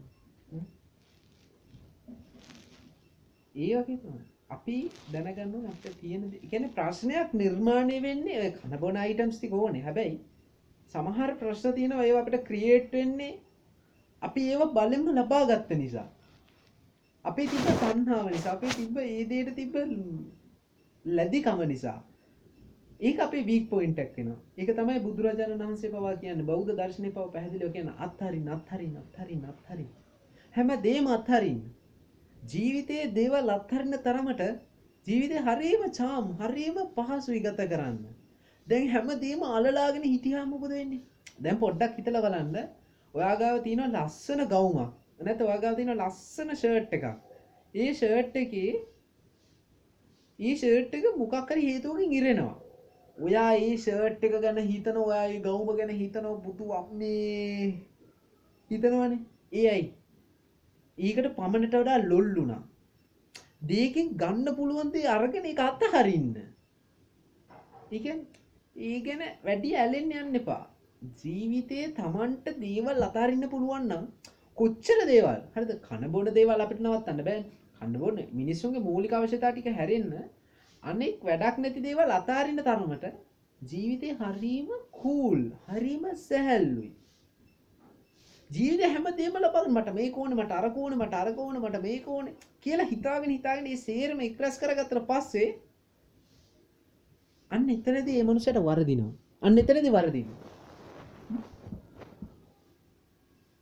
ඒ 3.55 3.75
වගේ 3.77 3.97
තමයි. 3.97 4.23
අපි 4.49 4.77
දැනගන්න 5.11 5.67
අප 5.67 5.85
තියෙන 5.99 6.23
එකන 6.37 6.65
ප්‍රශ්නයක් 6.71 7.29
නිර්මාණය 7.33 7.99
වෙන්නේ 8.01 8.39
ඔය 8.39 8.49
කනබොන 8.55 8.97
අයිටම්ස් 8.97 9.37
ති 9.39 9.49
ඕනේ. 9.53 9.83
හැබැයි 9.83 10.17
සමහර 10.93 11.31
ප්‍රශ්න 11.39 11.75
තියෙන 11.77 11.93
ඒ 11.97 12.11
අපිට 12.17 12.43
ක්‍රියේට් 12.49 12.91
වෙන්නේ 12.93 13.31
අපි 14.21 14.41
ඒව 14.49 14.65
බලෙන්ම 14.75 15.07
ලබා 15.13 15.43
ගත්ත 15.45 15.77
නිසා. 15.77 16.07
අපේ 17.25 17.47
තිබ 17.47 17.69
තන්හාාව 17.75 18.27
නිසා 18.29 18.53
අපේ 18.53 18.73
තිබ්බ 18.73 18.97
ඒදයට 18.99 19.55
තිබ්බ 19.55 19.75
ලැදිකම 21.05 21.61
නිසා. 21.65 21.99
ඒක 22.99 23.19
අපේ 23.19 23.43
වීක් 23.43 23.65
පොයින්ටක් 23.69 24.17
වෙන 24.17 24.29
ඒක 24.57 24.69
තමයි 24.73 24.99
බුදුරජාණන් 25.01 25.61
වහන්සේ 25.61 25.89
පවා 25.91 26.15
කියන්න 26.17 26.43
බෞද්ධ 26.45 26.71
දර්ශනය 26.73 27.09
පව 27.09 27.25
පැහදිලිව 27.31 27.71
කියන 27.73 27.89
අත්හරි 27.99 28.39
නත්හරි 28.41 28.87
නත්හරි 28.89 29.35
නත්හරි 29.37 29.87
හැම 30.55 30.69
දේම 30.81 31.07
අත්හරින් 31.09 31.59
ජීවිතයේ 32.47 33.09
දේවල් 33.13 33.49
අත්හරින්න 33.51 33.97
තරමට 34.01 34.43
ජීවිතය 35.07 35.41
හරීම 35.43 35.83
චාම් 35.91 36.29
හරීම 36.39 36.77
පහසුයි 36.95 37.41
ගත 37.41 37.67
කරන්න. 37.67 37.97
දැන් 38.67 38.87
හැම 38.89 39.09
දේම 39.19 39.41
අලලාගෙන 39.49 40.05
හිටියා 40.05 40.45
මොකද 40.47 40.69
වෙන්නේ? 40.71 41.01
දැන් 41.39 41.59
පොඩ්ඩක් 41.59 41.97
හිතල 41.99 42.19
බලන්න. 42.19 42.55
ඔයාගාව 43.13 43.57
තියෙන 43.63 43.83
ලස්සන 43.89 44.45
ගවුමක්. 44.47 44.93
නැත 45.19 45.41
ඔයාගාව 45.41 45.75
තියෙන 45.77 45.97
ලස්සන 45.97 46.51
ෂර්ට් 46.55 46.93
එකක්. 46.97 47.05
ඒ 47.73 47.89
ෂර්ට් 47.93 48.35
එකේ 48.43 48.71
ඒ 50.39 50.53
ෂර්ට් 50.55 50.93
එක 50.97 51.05
මොකක්කර 51.17 51.57
හේතුවකින් 51.67 52.15
ඉරෙනවා. 52.19 52.55
ඔයා 53.17 53.51
ඒ 53.57 53.73
ෂර්ට් 53.77 54.23
එක 54.27 54.35
ගැන 54.45 54.59
හිතන 54.71 54.97
ඔයා 55.03 55.25
ඒ 55.27 55.39
ගෞම 55.47 55.69
ගැන 55.79 55.93
හිතනව 56.01 56.35
පුතු 56.45 56.71
අම්මේ. 56.79 57.73
හිතනවනේ. 58.71 59.19
ඒ 59.53 59.67
අයි 59.73 59.85
ඒකට 60.97 61.27
පමණට 61.37 61.75
වඩා 61.81 61.99
ලොල්ලුනා 62.09 62.61
දේකින් 63.69 64.13
ගන්න 64.21 64.55
පුළුවන්දේ 64.57 65.07
අරගෙන 65.15 65.51
එක 65.51 65.59
අත්ත 65.65 65.81
හරින්න 65.93 66.31
ඒ 67.91 68.15
ඒ 68.75 68.97
ගැන 69.05 69.21
වැඩි 69.45 69.75
ඇලෙන් 69.81 70.15
යන්න 70.21 70.39
එපා. 70.39 70.63
ජීවිතයේ 71.21 71.87
තමන්ට 71.97 72.45
දේවල් 72.61 73.05
අතාරන්න 73.07 73.51
පුළුවන් 73.51 73.85
නම් 73.89 74.05
කොච්චර 74.57 74.99
දේවල්? 75.11 75.39
හරිද? 75.55 75.71
කණබොඩ 75.85 76.33
දේවල් 76.37 76.65
අපිට 76.65 76.81
නවත්තන්න 76.81 77.23
බෑ. 77.27 77.39
කණ්ඩබොඩ 77.79 78.19
මිනිස්සුන්ගේ 78.39 78.85
මූලික 78.87 79.15
අවශ්‍යතා 79.17 79.51
ටික 79.53 79.69
හැරෙන්න 79.79 80.11
අනෙක් 80.83 81.23
වැඩක් 81.29 81.57
නැති 81.63 81.85
දේවල් 81.87 82.13
අතාරන්න 82.19 82.61
තරමට 82.67 83.05
ජීවිතය 83.61 84.13
හරීම 84.21 84.69
කූල් 84.99 85.41
හරිම 85.67 86.05
සැහැල්ලුයි. 86.23 86.91
ජීවිත 88.49 88.83
හැම 88.85 89.11
දේම 89.19 89.37
ලබල් 89.41 89.69
මට 89.73 89.95
මේ 89.99 90.09
කෝන 90.11 90.37
මට 90.37 90.57
අරකෝන 90.61 90.97
මට 90.97 91.21
අරකෝන 91.23 91.59
මට 91.59 91.83
මේ 91.85 91.99
කෝන 91.99 92.31
කියලා 92.61 92.89
හිතාගෙන 92.93 93.31
හිතාගෙන 93.31 93.77
සේරම 93.77 94.25
එක්රස් 94.29 94.59
කරගත්තර 94.63 95.01
පස්සේ 95.11 95.51
අන්න 97.51 97.69
එතනද 97.69 98.09
ඒ 98.09 98.23
මනුසට 98.23 98.65
වරදිනවා. 98.65 99.13
අන්න 99.41 99.57
එතනද 99.57 99.95
වරදින 99.97 100.44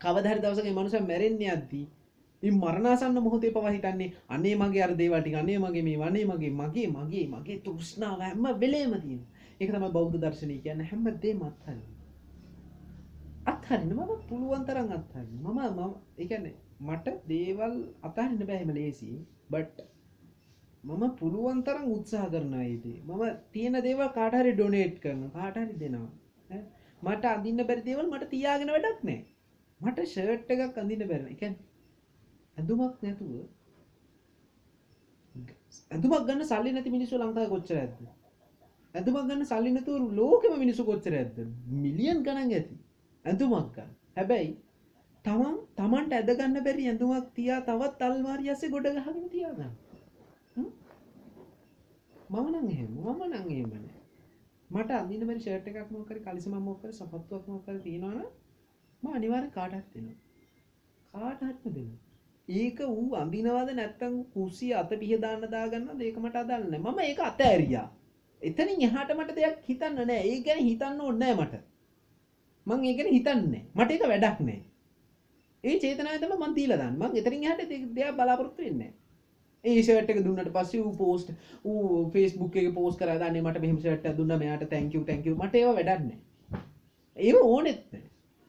කවදහරි 0.04 0.40
දවසගේ 0.40 0.74
මනුස 0.74 0.96
මැරෙන්නේ 1.02 1.52
අද්දී 1.52 1.86
මරණසන්න 2.44 3.20
මොහොතේ 3.20 3.52
පවහිතන්නේ 3.52 4.14
අනේ 4.30 4.56
මගේ 4.56 4.84
අර 4.84 4.94
දේවාටි 4.98 5.36
අනේ 5.36 5.60
මගේ 5.60 5.84
මේ 5.84 5.98
වනේ 6.00 6.26
මගේ 6.26 6.52
මගේ 6.52 6.88
මගේ 6.90 7.26
මගේ 7.30 7.58
තුෂ්නාව 7.60 8.20
හැම 8.22 8.46
වෙලේම 8.60 8.94
තියෙන 9.00 9.22
එක 9.60 9.70
තම 9.72 9.86
බෞද්ධ 9.92 10.18
දර්ශනය 10.18 10.56
කියන්න 10.60 10.84
හැම 10.84 11.06
දේ 11.18 11.36
මත්හල 11.36 11.80
අත්හරන්න 13.46 13.90
මම 13.92 14.12
පුළුවන් 14.28 14.64
තරන් 14.66 14.92
අත්හරන්න. 14.92 15.30
මම 15.38 15.60
මම 15.70 15.94
එකන්නේ 16.18 16.56
මට 16.82 17.08
දේවල් 17.28 17.74
අතහරන්න 18.02 18.42
බැහෙම 18.42 18.72
ලේසි 18.72 19.10
බට් 19.50 19.86
මම 20.84 21.04
පුළුවන් 21.20 21.60
තරම් 21.64 21.86
උත්සාහ 21.92 22.28
කරන 22.30 22.54
අයිති 22.56 22.94
මම 23.02 23.24
තියෙන 23.52 23.78
දේවල් 23.82 24.10
කාටහරි 24.12 24.52
ඩොනේට් 24.54 24.96
කරන 25.00 25.22
කාටහරි 25.32 25.74
දෙනවා. 25.80 26.12
මට 27.02 27.24
අදින්න 27.28 27.64
බැරි 27.64 27.84
දේවල් 27.84 28.08
මට 28.10 28.30
තියාගෙන 28.30 28.74
වැඩක් 28.76 29.02
නෑ. 29.04 29.20
මට 29.84 30.00
ෂර්ට් 30.06 30.50
එකක් 30.54 30.78
අඳින්න 30.78 31.08
බැරන 31.08 31.30
එක 31.30 31.44
ඇඳුමක් 32.58 32.96
නැතුව 33.02 33.32
ඇඳුමක් 35.92 36.25
ගන්න 36.28 36.46
සල්ලි 36.46 36.74
නැති 36.74 36.90
මිනිස්සු 36.90 37.18
ලංකාව 37.18 37.50
කොච්චර 37.50 37.78
ඇද්ද? 37.78 37.98
ඇඳුමක් 38.94 39.18
ගන්න 39.22 39.46
සල්ලි 39.46 39.72
නැතුව 39.72 40.12
ලෝකෙම 40.12 40.54
මිනිස්සු 40.58 40.86
කොච්චර 40.86 41.13
ඇද්ද? 41.13 41.40
මිලියන් 41.78 42.22
ගණන් 42.22 42.52
ඇති. 42.52 42.75
ඇඳුමක් 43.25 43.74
ගන්න. 43.75 43.90
හැබැයි 44.18 44.52
තමන් 45.25 45.58
තමන්ට 45.78 46.13
ඇදගන්න 46.13 46.63
බැරි 46.68 46.88
ඇඳුමක් 46.88 47.34
තියා 47.34 47.60
තවත් 47.63 48.00
අල්මාරිය 48.04 48.54
අස්සේ 48.54 48.70
ගොඩ 48.70 48.88
ගහගෙන 48.92 49.28
තියාගන්න. 49.30 49.74
මම 52.30 52.48
නම් 52.52 52.68
එහෙම. 52.70 52.92
මම 53.00 53.22
නම් 53.24 53.50
එහෙම 53.50 53.70
නෑ. 53.72 54.00
මට 54.70 54.92
අඳින්න 54.94 55.28
බැරි 55.28 55.42
ෂර්ට් 55.42 55.68
එකක් 55.70 55.92
මොකක් 55.92 56.10
හරි 56.10 56.22
කලිසමක් 56.22 56.62
මොකක් 56.62 56.82
හරි 56.84 56.94
සපත්තුවක් 56.94 57.46
මොකක් 57.48 57.68
හරි 57.68 57.82
තියෙනවනම් 57.82 58.32
මම 59.04 59.14
අනිවාර්යෙන් 59.14 59.52
කාටවත් 59.52 59.94
දෙනවා. 59.96 60.18
කාට 61.14 61.42
හරිම 61.42 61.74
දෙනවා. 61.76 62.00
ඒක 62.48 62.80
ඌ 62.88 63.16
අඳිනවද 63.16 63.70
නැත්තම් 63.74 64.16
කුස්සිය 64.34 64.74
අත 64.74 64.90
පිහ 65.02 65.20
දාන්න 65.20 65.46
දාගන්නද 65.52 66.02
ඒක 66.02 66.18
මට 66.18 66.36
අදාළ 66.36 66.66
නැහැ 66.72 66.94
මම 66.94 67.00
ඒක 67.02 67.20
අතෑරියා. 67.22 67.88
එතනින් 68.42 68.84
එහාට 68.88 69.16
මට 69.18 69.36
දෙයක් 69.36 69.58
හිතන්න 69.70 69.96
නෑ. 70.02 70.22
ඒ 70.24 70.42
ගැන 70.42 70.64
හිතන්න 70.70 71.02
ඕනේ 71.02 71.34
මට. 71.36 71.62
මං 72.68 72.86
ඒ 72.86 72.96
ගැන 72.98 73.14
හිතන්නේ 73.18 73.64
මට 73.76 73.92
ඒක 73.92 74.04
වැඩක් 74.06 74.44
නෑ. 74.48 74.60
ඒ 75.64 75.80
චේතනාව 75.80 76.20
තමයි 76.20 76.42
මං 76.42 76.56
දීලා 76.58 76.82
දාන්නේ. 76.82 77.08
මං 77.08 77.18
එතනින් 77.20 77.44
එහාට 77.44 77.64
දෙයක් 77.70 78.16
බලාපොරොත්තු 78.18 78.66
වෙන්නේ 78.66 78.90
නෑ. 78.90 79.02
ඒෂට 79.64 80.10
එක 80.10 80.24
දුන්නට 80.24 80.50
පස්සේ 80.56 80.84
වූ 80.84 80.96
පෝස්ට් 80.96 81.30
වූ 81.66 82.00
ෆෙස්බුක් 82.14 82.56
එක 82.62 82.74
පෝස් 82.78 82.98
කරදාන්නේ 83.00 83.42
මට 83.42 83.62
මෙහම 83.66 83.78
ෂට 83.80 84.18
දුන්න. 84.18 84.40
මෙයාට 84.42 84.66
තැංකව 84.74 85.06
තැංකව 85.10 85.36
මට 85.38 85.62
ඒව 85.62 85.76
වැඩන්න 85.78 86.12
ඒ 87.18 87.34
ඕනෙත් 87.42 87.86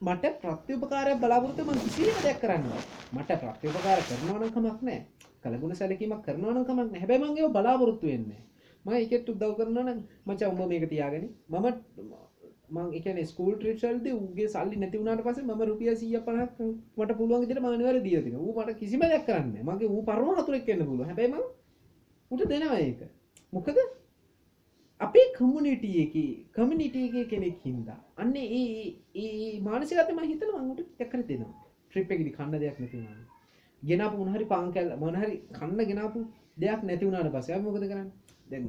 මට 0.07 0.25
ප්‍රත්‍යපකාරය 0.43 1.13
බලාපොරතම 1.23 1.71
කිසිීම 1.83 2.19
දෙයක් 2.25 2.41
කරන්න 2.43 2.67
මට 3.13 3.31
ප්‍රත්‍යපකාර 3.43 4.01
කරනවන 4.09 4.51
කමක් 4.55 4.81
නෑ. 4.83 5.01
කලගුණ 5.43 5.79
සැලකීමක් 5.79 6.23
කරනවන 6.27 6.67
කමක් 6.69 7.01
හැබැමන්ගේ 7.03 7.49
බලාපොරොත්තු 7.57 8.07
වෙන්නේ 8.11 8.43
ම 8.85 8.91
එකට 8.95 9.29
උදව් 9.33 9.53
කරනන 9.59 10.05
මච 10.27 10.41
උඹ 10.51 10.63
මේක 10.71 10.87
තියාගෙන 10.93 11.27
මම 11.49 11.67
මං 12.75 12.93
එකන 12.99 13.19
ස්කූල් 13.31 13.57
ට්‍රිප්සල්ද 13.57 14.07
උගේ 14.13 14.49
සල්ලි 14.49 14.77
නැතිවුණට 14.77 15.25
පස 15.27 15.43
ම 15.43 15.65
රුපිය 15.71 15.91
සිය 15.97 16.17
පනක් 16.27 16.71
මට 16.99 17.17
පුළුවන් 17.19 17.45
ට 17.49 17.65
මානවර 17.67 17.99
දියතින 18.07 18.37
ූ 18.37 18.55
මට 18.57 18.79
කිසිම 18.81 19.05
දෙයක් 19.05 19.27
කරන්න 19.29 19.53
මගේ 19.69 19.93
වූ 19.93 20.03
පරම 20.09 20.31
හතුරක් 20.39 20.65
කියන්න 20.69 20.87
පුල 20.89 21.05
හැබයිම 21.11 21.37
උට 22.31 22.49
දෙනවා 22.53 22.81
ඒක. 22.81 23.01
මොකද 23.53 23.79
අපේ 25.01 25.27
කම්මුනිටිය 25.37 25.97
එක 26.03 26.15
කමිනිටියගේ 26.53 27.25
කෙනෙක් 27.25 27.59
හින්දා. 27.65 27.99
අන්න 28.17 28.37
ඒ 28.37 28.95
ඒ 29.15 29.61
මානසිකතම 29.61 30.21
හිතන 30.23 30.51
මංගට 30.57 30.81
චැකර 30.99 31.21
දෙනවා. 31.25 31.55
ට්‍රිප් 31.91 32.11
එකදි 32.11 32.31
කන්න 32.31 32.61
දෙයක් 32.63 32.79
නැතිවා 32.79 33.19
ගෙනපු 33.83 34.23
උනහරි 34.25 34.45
පාංකැල් 34.45 34.89
මොනහරි 34.97 35.35
කන්න 35.53 35.81
ගෙනපු 35.91 36.21
දෙයක් 36.57 36.83
නැතිවුණට 36.83 37.35
පසය 37.37 37.59
මොකද 37.59 37.85
කරන්න? 37.85 38.09
දැන් 38.51 38.65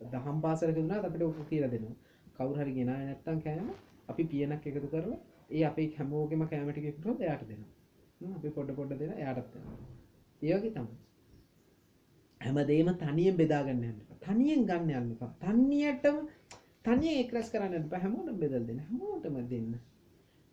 දහම් 0.00 0.38
පාසරක 0.44 0.76
වුණා 0.76 1.00
අපට 1.00 1.22
ඔප 1.22 1.40
කියල 1.50 1.66
දෙනවා. 1.66 1.96
කවුහරි 2.36 2.72
ගෙන 2.74 2.86
නැත්තම් 2.88 3.40
කෑම 3.40 3.68
අපි 4.08 4.22
පියනක් 4.26 4.66
එකතු 4.66 4.88
කරලා 4.88 5.20
ඒ 5.50 5.64
අපේ 5.64 5.88
හැමෝගෙම 5.96 6.46
කෑමටිකෙකුට 6.46 7.20
එයාට 7.20 7.44
දෙනවා. 7.48 8.36
අපි 8.36 8.48
පොඩ 8.50 8.70
පොඩ 8.76 8.92
දෙන 9.00 9.12
යාටත් 9.18 9.56
ඒගේ 10.42 10.70
තම 10.70 10.88
හැමදේම 12.40 12.94
තනියෙන් 12.98 13.36
බෙදාගන්න 13.36 13.84
යන්න. 13.84 14.09
තනියෙන් 14.22 14.66
ගන්න 14.66 14.90
යන්නපා 14.98 15.30
තනියටම 15.42 16.18
තනියෙන් 16.84 17.22
එක් 17.22 17.32
රැස් 17.34 17.48
කරන්න 17.52 17.88
බෑ 17.90 18.02
හැමෝටම 18.02 18.36
බෙදලා 18.42 18.66
දෙන්න. 18.66 18.80
හැමෝටම 18.80 19.36
දෙන්න. 19.50 19.72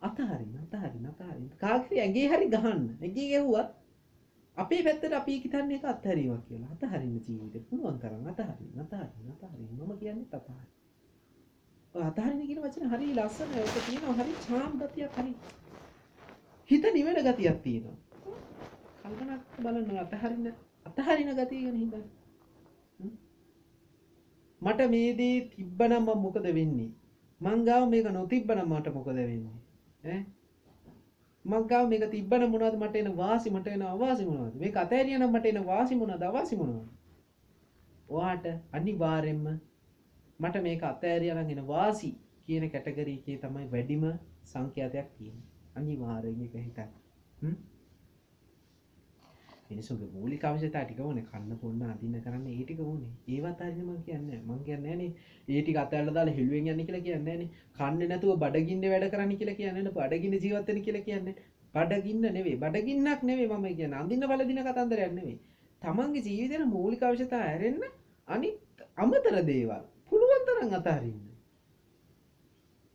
අතහරින්න 0.02 0.56
අතහරින්න 0.64 1.06
අතහරින්න. 1.12 1.52
කාගේ 1.58 2.02
ඇඟේ 2.02 2.28
හරි 2.32 2.48
ගහන්න. 2.56 2.82
ඇඟේ 3.02 3.28
ගැහුවත් 3.32 3.70
අපේ 4.58 4.82
පැත්තට 4.84 5.14
අපි 5.14 5.38
හිතන්නේ 5.44 5.78
ඒක 5.78 5.86
අත්හැරීමක් 5.86 6.44
කියලා. 6.48 6.72
අතහරින්න 6.76 7.14
ජීවිතේ. 7.20 7.64
පුළුවන් 7.70 8.00
තරම් 8.02 8.28
අතහරින්න 8.34 8.84
අතහරින්න 8.84 9.32
අතහරින්න. 9.36 9.72
මම 9.78 9.94
කියන්නේ 10.00 10.28
අතහරින්න. 10.32 10.68
ඔය 11.96 12.04
අතහරින්න 12.04 12.44
කියන 12.48 12.62
වචනේ 12.64 12.92
හරි 12.94 13.08
ලස්සනයි. 13.16 13.64
ඔක 13.64 13.76
තියෙනවා 13.88 14.18
හරි 14.20 14.34
චාම් 14.46 14.72
ගතියක් 14.82 15.18
හරි. 15.18 15.34
හිත 16.70 16.86
නිවෙන 16.94 17.20
ගතියක් 17.28 17.58
තියෙනවා. 17.64 17.98
කල්පනා 19.02 19.40
බලන්න 19.64 20.00
අතහරින්න 20.06 20.48
අතහරින 20.86 21.30
ගතිය 21.36 21.62
ගැන 21.66 21.78
හිතන්න. 21.84 22.08
මට 24.62 24.90
මේ 24.90 25.14
දේ 25.14 25.36
තිබ්බනම් 25.50 26.04
මම 26.04 26.22
මොකද 26.22 26.48
වෙන්නේ? 26.50 26.90
මං 27.42 27.66
ගාව 27.66 27.84
මේක 27.90 28.08
නොතිබ්බනම් 28.12 28.70
මට 28.70 28.94
මොකද 28.94 29.10
වෙන්නේ? 29.14 29.58
ඈ? 30.04 30.20
මං 31.46 31.68
ගාව 31.68 31.90
මේක 31.90 32.06
තිබ්බනම් 32.12 32.52
මොනවද? 32.52 32.76
මට 32.76 32.96
එන 32.96 33.10
වාසි 33.16 33.50
මට 33.50 33.68
එන 33.68 33.82
අවාසි 33.84 34.26
මොනවද? 34.26 34.56
මේක 34.56 34.76
අතෑරියනම් 34.76 35.30
මට 35.30 35.46
එන 35.46 35.66
වාසි 35.66 35.96
මොනවද? 35.96 36.24
අවාසි 36.24 36.56
මොනවද? 36.56 36.88
ඔයාට 38.10 38.46
අනිවාර්යෙන්ම 38.72 39.46
මට 40.40 40.56
මේක 40.62 40.84
අතෑරියනම් 40.84 41.50
එන 41.50 41.62
වාසි 41.68 42.12
කියන 42.46 42.66
කැටගරි 42.72 43.14
එකේ 43.14 43.38
තමයි 43.38 43.72
වැඩිම 43.72 44.04
සංඛ්‍යාතයක් 44.44 45.08
තියෙන්නේ. 45.18 45.48
අනිවාර්යෙන් 45.76 46.42
ඒක 46.42 46.56
හිතන්න. 46.58 46.92
හ්ම්? 47.38 47.56
මිනිසුන්ගේ 49.70 50.10
මූලික 50.14 50.44
අවශ්‍යතා 50.44 50.84
ටික 50.84 51.00
ඕනේ. 51.00 51.26
කන්න 51.30 51.60
පොන්න 51.62 51.82
අදින්න 51.86 52.16
කරන්න 52.22 52.48
ඒ 52.48 52.64
ටික 52.64 52.80
ඕනේ. 52.82 53.12
ඒවත් 53.28 53.62
හරින 53.62 53.84
මම 53.84 54.00
කියන්නේ 54.06 54.40
මම 54.40 54.64
කියන්නේ 54.64 54.88
නෑනේ 54.88 55.12
ඒ 55.48 55.62
ටික 55.62 55.78
අතහැරලා 55.84 56.16
දාලා 56.18 56.38
හෙළුවෙන් 56.38 56.72
යන්න 56.74 56.86
කියලා 56.88 57.04
කියන්නේ 57.06 57.26
නෑනේ 57.28 57.50
කන්නේ 57.78 58.10
නැතුව 58.12 58.40
බඩගින්නේ 58.44 58.92
වැඩ 58.94 59.12
කරන්න 59.14 59.38
කියලා 59.40 59.60
කියන්නේ 59.60 59.84
නෑ 59.84 59.96
බඩගින්න 60.00 60.40
ජීවත් 60.40 60.68
වෙන්න 60.70 60.84
කියලා 60.88 61.06
කියන්නේ 61.08 61.36
බඩගින්න 61.74 62.26
නෙවෙයි. 62.30 62.58
බඩගින්නක් 62.58 63.22
නෙවෙයි 63.24 63.50
මම 63.52 63.68
කියන්නේ. 63.72 64.00
අඳින්න 64.00 64.28
බලදින 64.30 64.64
කතන්දරයක් 64.64 65.14
නෙවෙයි. 65.14 65.38
තමන්ගේ 65.82 66.26
ජීවිතේන 66.28 66.68
මූලික 66.70 67.04
අවශ්‍යතා 67.04 67.44
ඇරෙන්න 67.46 67.84
අනිත් 68.28 68.86
අමතර 68.98 69.36
දේවල්. 69.46 69.84
පුළුවන් 70.10 70.44
තරම් 70.48 70.78
අතහරින්න. 70.80 71.27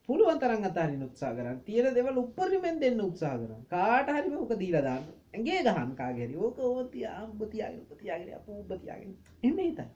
පුළුවන් 0.09 0.38
තරම් 0.38 0.64
අතහරින්න 0.64 1.02
උත්සාහ 1.02 1.32
කරන්න. 1.37 1.59
තියෙන 1.62 1.94
දේවල් 1.94 2.16
උපරිමෙන් 2.18 2.80
දෙන්න 2.80 3.02
උත්සාහ 3.02 3.35
කරන්න. 3.37 3.64
කාට 3.68 4.09
හරි 4.09 4.30
මොක 4.30 4.54
දීලා 4.59 4.82
දාන්න. 4.82 5.04
ඇගේ 5.32 5.61
ගහන් 5.66 5.92
කාගෙරි. 5.97 6.35
ඕක 6.37 6.59
ඕතියා 6.61 7.18
උඹ 7.25 7.42
තියාගෙන 7.52 7.82
උඹ 7.82 7.92
තියාගෙන 8.00 8.35
අපෝ 8.38 8.56
උඹ 8.56 8.73
තියාගෙන. 8.76 9.12
එන්න 9.42 9.61
හිතයි 9.61 9.87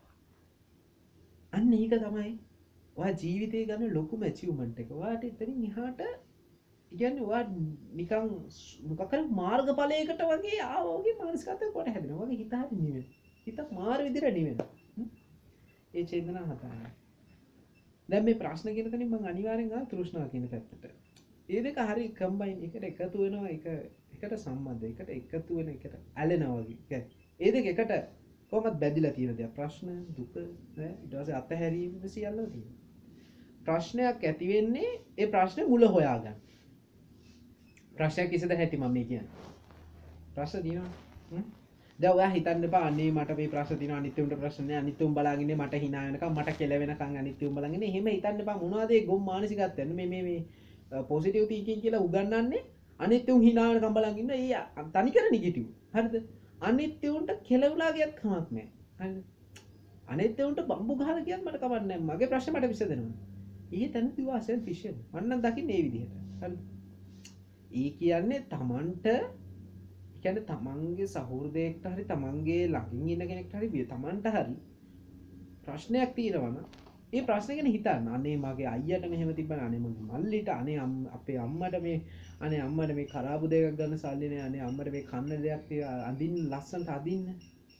අන්න 1.52 1.72
ඒක 1.74 1.94
තමයි 1.96 2.30
ඔයා 2.96 3.14
ජීවිතය 3.14 3.64
ගන්න 3.66 3.94
ලොකුම 3.94 4.22
ඇචිව්මන්ට් 4.22 4.80
එක. 4.82 4.90
ඔයාට 4.92 5.24
එතනින් 5.24 5.66
එහාට 5.68 6.02
කියන්නේ 6.92 7.26
ඔයා 7.28 7.44
නිකන් 7.94 8.28
මොකක් 8.88 9.12
හරි 9.12 9.22
මාර්ගඵලයකට 9.40 10.22
වගේ 10.24 10.60
ආවෝගේ 10.66 11.16
මානසිකත්වයක් 11.20 11.72
කොට 11.72 11.88
හැදෙනවා. 11.88 12.26
වගේ 12.26 12.38
හිත 12.42 12.54
හරි 12.54 12.76
නිවෙන 12.78 13.06
හිත 13.46 13.58
මාර 13.72 13.98
විදිහට 14.00 14.34
නිවෙන 14.34 14.58
ඒ 15.94 16.04
චේතනා 16.04 16.46
හතරයි 16.46 16.94
දැන් 18.08 18.24
මේ 18.24 18.34
ප්‍රශ්න 18.34 18.74
කියන 18.74 18.90
තැනින් 18.90 19.10
මම 19.10 19.26
අනිවාර්යෙන් 19.32 19.72
ආ 19.72 19.84
තෘෂ්ණා 19.84 20.28
කියන 20.28 20.48
පැත්තට. 20.48 20.84
ඒ 21.48 21.62
දෙක 21.62 21.78
හරි 21.88 22.08
කම්බයින් 22.20 22.62
එකට 22.66 22.84
එකතු 22.84 23.22
වෙනවා 23.22 23.48
එක 23.48 23.66
එකට 24.14 24.36
සම්බන්ධ 24.38 24.84
එකට 24.90 25.10
එකතු 25.10 25.58
වෙන 25.58 25.68
එකට 25.68 25.94
ඇලෙනවා 26.16 26.62
වගේ. 26.62 27.02
ඒ 27.40 27.52
දෙක 27.52 27.66
එකට 27.72 27.92
කොහොමද 28.52 28.80
බැඳිලා 28.82 29.12
තියෙන 29.12 29.36
දෙයක් 29.38 29.54
ප්‍රශ්න 29.58 29.92
දුක 30.16 30.36
ඈ 30.36 30.88
ඊට 30.88 31.12
පස්සේ 31.12 31.38
අත්හැරීම 31.40 32.08
සියල්ලම 32.08 32.50
තියෙනවා. 32.52 32.78
ප්‍රශ්නයක් 33.66 34.24
ඇති 34.24 34.52
වෙන්නේ 34.52 34.90
ඒ 35.18 35.30
ප්‍රශ්නේ 35.34 35.68
මුල 35.68 35.88
හොයාගන්න. 35.88 36.40
ප්‍රශ්නයක් 37.96 38.30
කිසිද 38.30 38.56
හැටි 38.56 38.76
මම 38.76 38.92
මේ 38.92 39.04
කියන්නේ. 39.04 39.30
ප්‍රශ්න 40.34 40.62
තියෙනවා 40.62 41.44
දැන් 41.98 42.14
ඔයා 42.14 42.30
හිතන්න 42.30 42.64
එපා 42.64 42.82
අනේ 42.86 43.10
මට 43.10 43.36
මේ 43.36 43.48
ප්‍රශ්න 43.48 43.78
තියෙනවා 43.78 43.98
අනිත් 43.98 44.18
උන්ට 44.18 44.34
ප්‍රශ්න 44.40 44.66
නෑ 44.68 44.78
අනිත් 44.78 45.02
උන් 45.02 45.14
බලාගෙන 45.14 45.44
ඉන්නේ 45.44 45.56
මට 45.56 45.80
hina 45.84 46.00
වෙනකම් 46.06 46.32
මට 46.32 46.56
කෙලවෙනකම් 46.58 47.14
අනිත් 47.20 47.42
උන් 47.42 47.54
බලාගෙන 47.54 47.76
ඉන්නේ. 47.76 47.90
එහෙම 47.90 48.08
හිතන්න 48.08 48.40
එපා. 48.42 48.56
මොනවද 48.64 48.90
ඒ 48.90 49.04
ගොම් 49.06 49.22
මානසිකත්වය 49.24 49.86
මේ 49.90 50.06
මේ 50.06 50.22
මේ 50.22 51.02
පොසිටිව් 51.04 51.46
තින්කින් 51.48 51.80
කියලා 51.82 52.00
උගන්වන්නේ 52.00 52.62
අනිත් 53.00 53.28
උන් 53.28 53.40
hina 53.42 53.64
වෙනකම් 53.70 53.94
බලාගෙන 53.94 54.20
ඉන්න 54.22 54.30
ඒ 54.32 54.60
තනිකර 54.92 55.30
නෙගටිව් 55.30 55.66
හරිද? 55.94 56.14
අනිත් 56.60 57.06
උන්ට 57.10 57.32
කෙලවලා 57.48 57.90
ගියත් 57.92 58.12
කමක් 58.20 58.46
නෑ 58.50 58.68
හරිද? 59.00 59.24
අනිත් 60.08 60.40
උන්ට 60.40 60.62
බම්බු 60.68 60.98
ගහලා 61.00 61.18
ගියත් 61.22 61.42
මට 61.42 61.62
කමක් 61.62 61.82
නෑ 61.84 62.00
මගේ 62.02 62.30
ප්‍රශ්න 62.32 62.54
මට 62.54 62.72
විසඳෙනවා. 62.72 63.16
ඒ 63.72 63.88
තැන 63.88 64.12
තිවා 64.12 64.40
සෙල්ෆිෂන් 64.42 65.00
මන්නම් 65.14 65.40
දකින්නේ 65.40 65.72
මේ 65.72 65.84
විදිහට. 65.86 66.14
හරිද? 66.42 66.62
ඒ 67.72 67.90
කියන්නේ 67.98 68.44
තමන්ට 68.50 69.06
එකැන 70.26 70.46
තමන්ගේ 70.46 71.06
සහෘදයෙක්ට 71.08 71.84
හරි 71.86 72.04
තමන්ගේ 72.04 72.62
ලඟින් 72.68 73.08
ඉන්න 73.14 73.28
කෙනෙක්ට 73.30 73.54
හරි 73.54 73.68
විය 73.68 73.84
තමන්ට 73.86 74.26
හරි 74.34 74.56
ප්‍රශ්නයක් 75.64 76.10
තියෙනවන 76.16 76.56
ඒ 77.12 77.22
ප්‍රශ්නගෙන 77.22 77.66
හිතන්න. 77.66 78.08
අනේ 78.08 78.36
මගේ 78.36 78.68
අයියට 78.68 79.04
මෙහෙම 79.10 79.30
තිබන 79.34 79.60
අනෙමගේ 79.60 80.06
මල්ලිට 80.10 80.48
අනේ 80.50 80.78
අපේ 81.12 81.38
අම්මට 81.38 81.76
මේ 81.82 81.98
අනේ 82.40 82.60
අම්මට 82.60 82.94
මේ 82.94 83.06
කරාපු 83.06 83.50
දෙයක් 83.52 83.76
ගන්න 83.78 83.98
සල්ලින 83.98 84.34
අනේ 84.40 84.62
අම්මට 84.62 84.90
මේ 84.90 85.04
කන්න 85.04 85.42
දෙයක් 85.44 85.70
අඳින් 86.02 86.34
ලස්සන්ට 86.50 86.88
අදින්න 86.88 87.24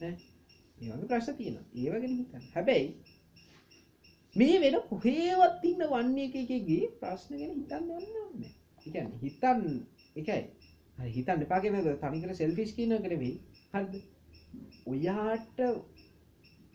ඒවගේ 0.01 1.07
ප්‍රශ්න 1.09 1.37
තියෙන 1.37 1.57
ඒවගෙන 1.75 2.13
හිතන්න 2.19 2.47
හැබැයි 2.53 2.87
මේ 4.35 4.61
වෙන 4.61 4.77
කොහේවත් 4.89 5.67
ඉන්න 5.71 5.83
වන්නේ 5.91 6.29
එකගේ 6.43 6.83
ප්‍රශ්න 7.01 7.33
ගැන 7.39 7.53
හිතන්න 7.53 7.91
යන්න 7.95 8.17
ඕනේ. 8.21 8.53
එකන් 8.85 9.11
හිතන් 9.21 9.61
එකයි 10.15 10.41
හිතන්න 10.97 11.41
එපාගෙන 11.41 11.75
තනිකර 12.01 12.35
සෙල්ෆිස් 12.35 12.73
කියන 12.73 12.97
කරවෙයි 13.01 13.33
හරිද? 13.73 13.93
ඔයාට 14.85 15.59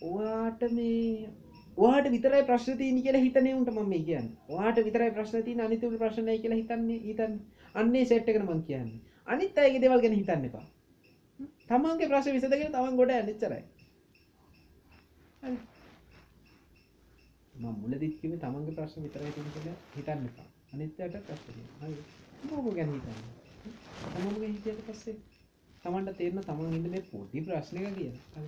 ඔයාට 0.03 0.63
මේ 0.73 1.31
ඔයාට 1.77 2.11
විතරයි 2.11 2.45
ප්‍රශ්න 2.45 2.79
තියෙන 2.79 3.03
කියලා 3.03 3.23
හිතන්නේ 3.23 3.55
උන්ට 3.55 3.71
මම 3.71 3.89
මේ 3.89 4.03
කියන්නේ. 4.05 4.37
ඔයාට 4.49 4.85
විතරයි 4.85 5.11
ප්‍රශ්න 5.11 5.45
තියෙන 5.45 5.61
අනිත් 5.61 5.85
උන්ට 5.85 5.99
ප්‍රශ්න 5.99 6.25
නැහැ 6.25 6.43
කියලා 6.43 6.61
හිතන්නේ 6.63 7.01
හිතන්නේ. 7.09 7.41
අන්නේ 7.75 8.05
සෙට් 8.05 8.29
එකට 8.29 8.45
මම 8.45 8.63
කියන්නේ. 8.63 9.01
අනිත් 9.27 9.59
අයගේ 9.59 9.81
දේවල් 9.81 10.01
ගැන 10.01 10.17
හිතන්න 10.21 10.45
එපා. 10.45 10.65
තමන්ගේ 11.69 12.09
ප්‍රශ්න 12.09 12.35
විසඳගෙන 12.37 12.73
තමන් 12.73 12.97
ගොඩ 12.97 13.15
යන්න 13.19 13.35
එච්චරයි. 13.35 13.63
හරි. 15.43 15.57
මම 17.55 17.77
මුලදිත් 17.83 18.19
කිව්වේ 18.21 18.43
තමන්ගේ 18.47 18.79
ප්‍රශ්න 18.81 19.07
විතරයි 19.07 19.37
තියෙන 19.37 19.55
කියලා 19.55 19.79
හිතන්න 19.97 20.27
එපා. 20.33 20.51
අනිත් 20.73 21.01
අයට 21.01 21.23
ප්‍රශ්න 21.29 21.55
තියෙනවා. 21.55 21.87
හරි. 21.87 21.97
මොකෝ 22.51 22.75
ගැන 22.81 22.93
හිතන්නේ? 22.97 23.42
තමන්ගේ 23.63 24.49
හිටියට 24.49 24.85
පස්සේ 24.87 25.17
තමන්ට 25.83 26.17
තේරෙන 26.17 26.45
තමන් 26.45 26.75
ඉන්න 26.75 26.91
මේ 26.91 27.05
පොඩි 27.05 27.43
ප්‍රශ්නක 27.43 27.89
කියලා. 27.97 28.45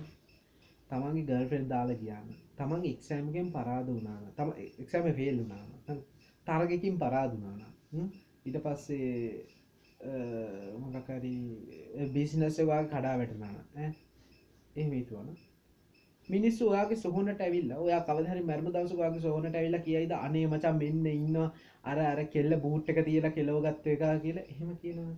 තමන්ගේ 0.89 1.25
ගර්ෆෙන් 1.29 1.65
දාලා 1.69 1.97
ගියාම 1.97 2.27
තමන්ගේ 2.57 2.91
එක්සෑම් 2.91 3.29
එකෙන් 3.29 3.51
පරාද 3.51 3.87
වුණා 3.87 4.17
නම් 4.17 4.31
තම 4.33 4.49
එක්සෑම් 4.79 5.07
එක 5.07 5.15
ෆේල් 5.15 5.41
වුණා 5.41 5.63
නම් 5.63 5.99
තරගකින් 6.47 6.97
පරාද 6.97 7.31
වුණා 7.33 7.55
නම් 7.93 8.07
ඊට 8.45 8.57
පස්සේ 8.63 9.11
මොකක් 10.79 11.09
හරි 11.11 11.35
බිස්නස් 12.13 12.43
එක 12.55 12.67
වගේ 12.67 12.87
කඩා 12.87 13.15
වැටුණා 13.19 13.51
නම් 13.51 13.61
ඈ. 13.75 13.91
එහෙම 14.75 14.93
හිතුවනම් 14.93 15.35
මිනිස්සු 16.29 16.69
ඔයාගේ 16.69 16.97
සොහොනට 16.97 17.41
ඇවිල්ලා 17.41 17.79
ඔයා 17.79 18.01
කවදා 18.01 18.31
හරි 18.31 18.43
මරණ 18.43 18.73
දවසක 18.73 18.99
ඔයාගේ 18.99 19.21
සොහොනට 19.21 19.55
ඇවිල්ලා 19.55 19.81
කියයිද 19.81 20.13
අනේ 20.17 20.45
මචං 20.47 20.79
මෙන්න 20.79 21.05
ඉන්නවා 21.11 21.49
අර 21.83 21.99
අර 22.03 22.21
කෙල්ල 22.27 22.55
බූට් 22.59 22.89
එක 22.89 23.01
තියලා 23.05 23.31
කෙලවගත්ත 23.31 23.85
එක 23.87 24.03
කියලා 24.23 24.45
එහෙම 24.45 24.71
කියනවා. 24.77 25.13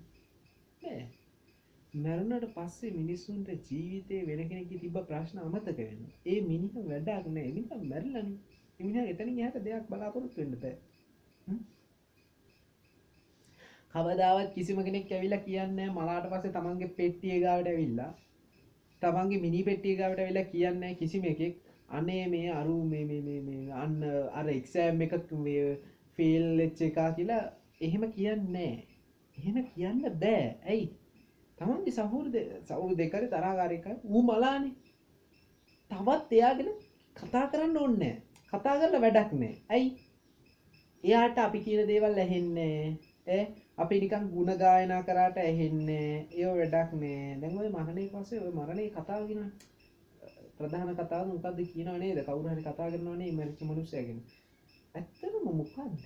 නෑ. 0.82 1.06
මැරුණට 1.98 2.50
පස්සේ 2.56 2.92
මිනිස්සුන්ට 2.94 3.50
ජීවිතේ 3.68 4.22
වෙන 4.28 4.44
කෙනෙක්ගේ 4.44 4.84
තිබ්බ 4.84 5.00
ප්‍රශ්න 5.06 5.40
අමතක 5.40 5.80
වෙනවා. 5.80 6.14
ඒ 6.26 6.40
මිනිහ 6.44 6.86
වැඩක් 6.86 7.32
නෑ. 7.32 7.50
මිනිහා 7.50 7.82
මැරිලානේ 7.86 8.38
ඒ 8.74 8.84
මිනිහා 8.84 9.08
එතනින් 9.08 9.40
එහාට 9.40 9.66
දෙයක් 9.66 9.90
බලාපොරොත්තු 9.90 10.42
වෙන්න 10.42 10.62
බෑ. 10.62 10.76
කවදාවත් 13.96 14.50
කිසිම 14.54 14.80
කෙනෙක් 14.84 15.12
ඇවිල්ලා 15.12 15.44
කියන්නේ 15.44 15.90
මලාට 15.92 16.32
පස්සේ 16.32 16.54
තමන්ගේ 16.54 16.96
පෙට්ටිය 16.96 17.38
ගාවට 17.42 17.70
ඇවිල්ලා 17.70 18.12
තමන්ගේ 19.02 19.42
මිනි 19.42 19.64
පෙට්ටිය 19.64 19.96
ගාවට 19.96 20.20
ඇවිල්ලා 20.20 20.52
කියන්නේ 20.52 20.94
කිසිම 20.96 21.24
එකෙක්. 21.26 21.56
අනේ 21.90 22.24
මේ 22.28 22.50
අරු 22.52 22.76
මේ 22.84 23.06
මේ 23.06 23.22
මේ 23.22 23.42
මේ 23.42 23.72
අන්න 23.74 23.98
අර 24.34 24.48
එක්සෑම් 24.50 25.02
එක 25.02 25.14
ෆේල් 26.18 26.46
වෙච්ච 26.58 26.80
එකා 26.82 27.10
කියලා 27.12 27.44
එහෙම 27.82 28.04
කියන්නේ 28.12 28.74
එහෙම 29.38 29.58
කියන්න 29.66 30.02
බෑ. 30.22 30.46
ඇයි? 30.66 30.86
තමන්ගේ 31.58 31.94
සහෘද 31.94 32.36
සහෘද 32.68 32.98
දෙකරි 32.98 33.28
තරහකාරයක 33.28 33.86
ඌ 34.06 34.22
මලානේ. 34.24 34.74
තවත් 35.92 36.32
එයාගෙන 36.32 36.70
කතා 37.16 37.46
කරන්න 37.52 37.78
ඕනේ 37.78 38.16
කතා 38.54 38.76
කරලා 38.80 39.04
වැඩක් 39.06 39.32
නෑ. 39.34 39.56
ඇයි? 39.70 39.90
එයාට 41.04 41.38
අපි 41.38 41.60
කියන 41.66 41.88
දේවල් 41.88 42.18
ඇහෙන්නේ 42.18 42.98
ඈ? 43.28 43.44
අපි 43.78 44.00
නිකන් 44.02 44.26
ಗುಣ 44.34 44.50
ගායනා 44.56 45.02
කරාට 45.04 45.38
ඇහෙන්නේ 45.40 46.12
ඒව 46.34 46.54
වැඩක් 46.56 46.92
නෑ. 46.96 47.38
දැන් 47.42 47.60
ඔය 47.60 47.70
මරණය 47.70 48.06
පස්සේ 48.14 48.40
ඔය 48.40 48.54
මරණේ 48.54 48.90
කතාව 48.92 49.28
කියන 49.30 49.44
ප්‍රධාන 50.58 50.96
කතාව 50.96 51.26
මොකද්ද 51.28 51.60
කියනව 51.72 51.98
නේද? 51.98 52.20
කවුරු 52.26 52.48
හරි 52.50 52.64
කතා 52.64 52.90
කරනව 52.90 53.16
නේ 53.16 53.32
මරිච්ච 53.34 53.62
මිනිස්සයා 53.64 54.08
ගැන 54.08 54.20
ඇත්තටම 54.96 55.46
මොකක්ද 55.52 56.06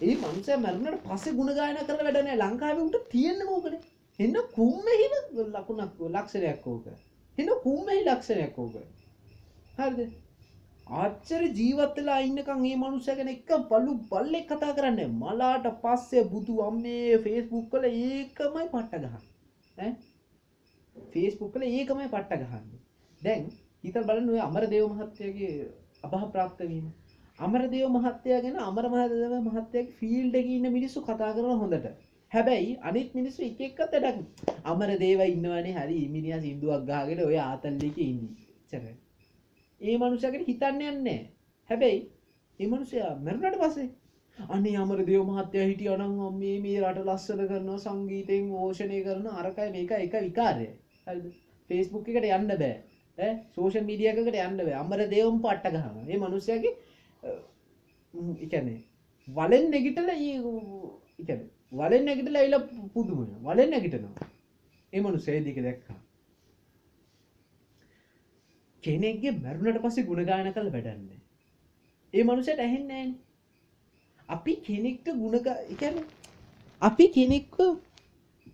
ඒ 0.00 0.14
මනුස්සයා 0.16 0.60
මැරුණට 0.60 1.02
පස්සේ 1.06 1.36
ගුණ 1.38 1.56
ගායනා 1.58 1.84
කරලා 1.84 2.06
වැඩ 2.06 2.20
නැහැ 2.20 2.40
ලංකාවේ 2.42 2.84
උන්ට 2.84 3.02
තියෙන්නේ 3.10 3.50
මොකද 3.50 3.74
එන්න 4.18 4.36
කුම්මෙහිම 4.54 5.14
ලකුණක් 5.50 6.00
ලක්ෂණයක් 6.08 6.66
ඕක. 6.66 6.86
එන්න 7.38 7.50
කුම්මෙහි 7.62 8.02
ලක්ෂණයක් 8.04 8.58
ඕක. 8.58 8.74
හරිද? 9.78 10.00
ආච්චර 10.92 11.42
ජීවත් 11.58 11.94
වෙලා 11.98 12.20
ඉන්නකම් 12.28 12.58
මේ 12.62 12.76
මනුස්සයා 12.76 13.16
ගැන 13.18 13.30
එක 13.32 13.50
බලු 13.68 13.92
බල්ලෙක් 14.10 14.46
කතා 14.48 14.72
කරන්නේ 14.78 15.08
මලාට 15.20 15.66
පස්සේ 15.82 16.24
බුදු 16.32 16.54
අම්මේ 16.64 17.20
Facebook 17.26 17.68
වල 17.74 17.86
ඒකමයි 17.90 18.66
පට්ට 18.72 19.04
ගහන්නේ. 19.04 19.22
ඈ? 19.78 19.92
Facebook 21.12 21.54
වල 21.54 21.64
ඒකමයි 21.68 22.08
පට්ට 22.14 22.42
ගහන්නේ. 22.42 22.80
දැන් 23.22 23.46
හිතලා 23.84 24.06
බලන්න 24.08 24.32
ඔය 24.34 24.42
අමරදේව 24.48 24.88
මහත්තයාගේ 24.90 25.54
අභහ 26.06 26.26
ප්‍රාප්ත 26.34 26.60
වීම. 26.70 26.86
අමරදේව 27.38 27.88
මහත්තයා 27.96 28.40
ගැන 28.44 28.58
අමර 28.64 28.88
මහදේව 28.94 29.36
මහත්තයාගේ 29.46 29.96
ෆීල්ඩ් 30.00 30.36
එකේ 30.40 30.58
ඉන්න 30.58 30.72
මිනිස්සු 30.76 31.04
කතා 31.06 31.30
කරනවා 31.36 31.60
හොඳට. 31.62 31.86
හැබැයි 32.32 32.74
අනිත් 32.82 33.16
මිනිස්සු 33.20 33.46
එක 33.48 33.62
එක්කත් 33.68 33.96
වැඩක් 33.96 34.44
අමරදේව 34.74 35.24
ඉන්නවනේ. 35.28 35.74
හරි 35.78 35.98
මිනිහා 36.16 36.42
සින්දුවක් 36.44 36.84
ගහගෙන 36.90 37.24
ඔය 37.28 37.40
ආතල් 37.46 37.80
එකේ 37.88 38.10
ඉන්නේ. 38.12 38.36
එච්චරයි. 38.60 38.94
ඒ 39.82 39.96
මනුස්සයාට 39.98 40.46
හිතන්න 40.48 40.80
යන්නේ 40.82 40.94
නැහැ. 40.98 41.18
හැබැයි 41.70 42.00
ඒ 42.60 42.66
මනුස්සයා 42.66 43.10
මැරුණාට 43.24 43.58
පස්සේ 43.62 43.88
අනේ 44.38 44.76
අමරදේව 44.76 45.24
මහත්තයා 45.28 45.66
හිටියා 45.70 45.96
නම් 45.98 46.38
මේ 46.38 46.56
මේ 46.64 46.78
රට 46.82 47.06
ලස්සන 47.06 47.42
කරනවා 47.50 47.78
සංගීතයෙන් 47.78 48.50
ඕෂණය 48.60 49.00
කරන 49.06 49.26
අරකයි 49.32 49.70
මේක 49.74 49.92
එක 49.98 50.14
විකාරයයි. 50.26 50.70
හරිද? 51.06 51.26
Facebook 51.70 52.08
එකට 52.08 52.28
යන්න 52.28 52.48
බෑ. 52.52 52.72
ඈ 53.18 53.32
සෝෂල් 53.54 53.88
මීඩියා 53.88 54.14
එකකට 54.14 54.38
යන්න 54.44 54.60
බෑ. 54.60 54.76
අමරදේවම 54.82 55.42
පට්ට 55.44 55.74
ගහනවා. 55.74 56.06
මේ 56.08 56.22
මනුස්සයාගේ 56.22 56.74
ඒ 57.24 58.46
කියන්නේ 58.46 58.78
වලෙන් 59.28 59.68
නැගිටලා 59.70 60.16
ඊ 60.16 60.32
ඒ 60.32 61.24
කියන්නේ 61.26 61.50
වලෙන් 61.72 62.04
නැගිටලා 62.06 62.40
ඇවිල්ලා 62.42 62.62
පුදුම 62.94 63.18
වෙනවා. 63.20 63.42
වලෙන් 63.48 63.70
නැගිටිනවා. 63.70 64.30
ඒ 64.92 65.00
මනුස්සයා 65.00 65.36
ඒ 65.36 65.44
දික 65.44 65.62
දැක්කා. 65.66 66.01
කෙනෙක්ගේ 68.84 69.32
මැරුණට 69.34 69.82
පස්සේ 69.82 70.04
ගුණගායන 70.04 70.52
කළ 70.52 70.72
වැඩන්නේ. 70.72 71.20
ඒ 72.14 72.24
මනුසයට 72.24 72.60
ඇහෙන්නේ 72.60 73.04
නැහැ. 73.04 73.20
අපි 74.28 74.52
කෙනෙක්ට 74.62 75.06
ගුණග 75.14 75.46
ඒ 75.46 75.74
කියන්නේ 75.74 76.04
අපි 76.82 77.04
කෙනෙක්ව 77.08 77.58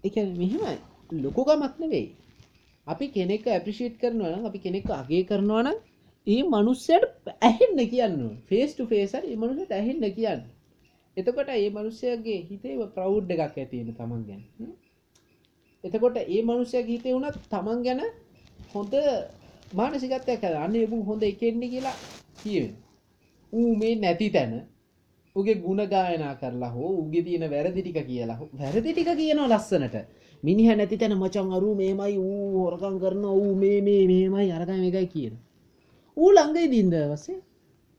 ඒ 0.04 0.10
කියන්නේ 0.10 0.38
මෙහෙමයි 0.38 0.76
ලොකු 1.22 1.44
ගමක් 1.44 1.74
නෙවෙයි. 1.78 2.08
අපි 2.86 3.06
කෙනෙක්ව 3.08 3.46
ඇප්‍රීෂিয়েට් 3.48 3.96
කරනවා 3.96 4.32
නම් 4.32 4.44
අපි 4.44 4.58
කෙනෙක්ව 4.58 4.90
අගය 4.92 5.22
කරනවා 5.24 5.62
නම් 5.62 5.78
ඒ 6.26 6.42
මනුස්සයට 6.44 7.04
ඇහෙන්න 7.40 7.78
කියන්න 7.86 8.14
ඕනේ. 8.18 8.42
ෆේස් 8.48 8.70
ටු 8.72 8.86
ෆේස් 8.86 9.12
හරි 9.14 9.28
ඒ 9.28 9.36
මනුස්සයට 9.36 9.72
ඇහෙන්න 9.72 10.04
කියන්න. 10.14 10.42
එතකොට 11.16 11.48
ඒ 11.50 11.70
මනුස්සයාගේ 11.70 12.40
හිතේ 12.48 12.76
ප්‍රවුඩ් 12.94 13.30
එකක් 13.34 13.42
ඇති 13.56 13.76
වෙන 13.78 13.94
තමන් 13.94 14.22
ගැන. 14.28 14.42
හ්ම්. 14.58 14.72
එතකොට 15.84 16.16
ඒ 16.18 16.42
මනුස්සයාගේ 16.42 16.96
හිතේ 16.96 17.14
වුණත් 17.14 17.38
තමන් 17.50 17.80
ගැන 17.82 18.00
හොඳ 18.72 18.94
මානසිකත්වයක් 19.74 20.28
ඇති. 20.28 20.56
අන්න 20.64 20.76
ඒ 20.76 20.86
හොඳ 20.86 21.22
එකෙන්නේ 21.22 21.68
කියලා 21.68 21.96
කියවෙන. 22.42 22.74
ඌ 23.52 23.76
මේ 23.76 23.94
නැති 23.96 24.30
තැන 24.30 24.52
උගේ 25.36 25.54
ಗುಣ 25.54 25.80
ගායනා 25.92 26.34
කරලා 26.40 26.70
හෝ 26.70 26.92
උගේ 27.02 27.22
තියෙන 27.22 27.50
වැරදි 27.50 27.82
ටික 27.82 28.06
කියලා 28.06 28.36
හෝ 28.36 28.48
වැරදි 28.60 28.92
ටික 28.92 29.10
කියනවා 29.16 29.48
ලස්සනට. 29.48 29.96
මිනිහා 30.42 30.76
නැති 30.76 30.96
තැන 30.96 31.14
මචං 31.18 31.52
අරු 31.56 31.74
මේමයි 31.74 32.16
ඌ 32.18 32.64
හොරකම් 32.64 32.96
කරනවා 33.02 33.34
ඌ 33.42 33.54
මේ 33.54 33.80
මේ 33.80 34.02
මේමයි 34.10 34.52
අරකයි 34.52 34.80
මේකයි 34.84 35.06
කියන. 35.14 35.34
ඌ 36.16 36.30
ළඟ 36.36 36.58
ඉදින්ද 36.66 36.94
ඊපස්සේ 36.94 37.38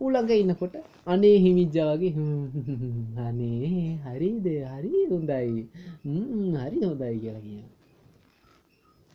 ඌ 0.02 0.10
ළඟ 0.14 0.32
ඉන්නකොට 0.42 0.76
අනේ 1.06 1.38
හිමිජ්ජා 1.44 1.90
වගේ 1.96 2.14
හ්ම් 2.18 2.46
හ්ම් 2.68 3.18
අනේ 3.28 3.98
හරිද 4.06 4.48
හරි 4.74 5.02
හොඳයි 5.12 5.68
හ්ම් 6.06 6.56
හරි 6.62 6.80
හොඳයි 6.88 7.20
කියලා 7.24 7.44
කියනවා. 7.48 7.79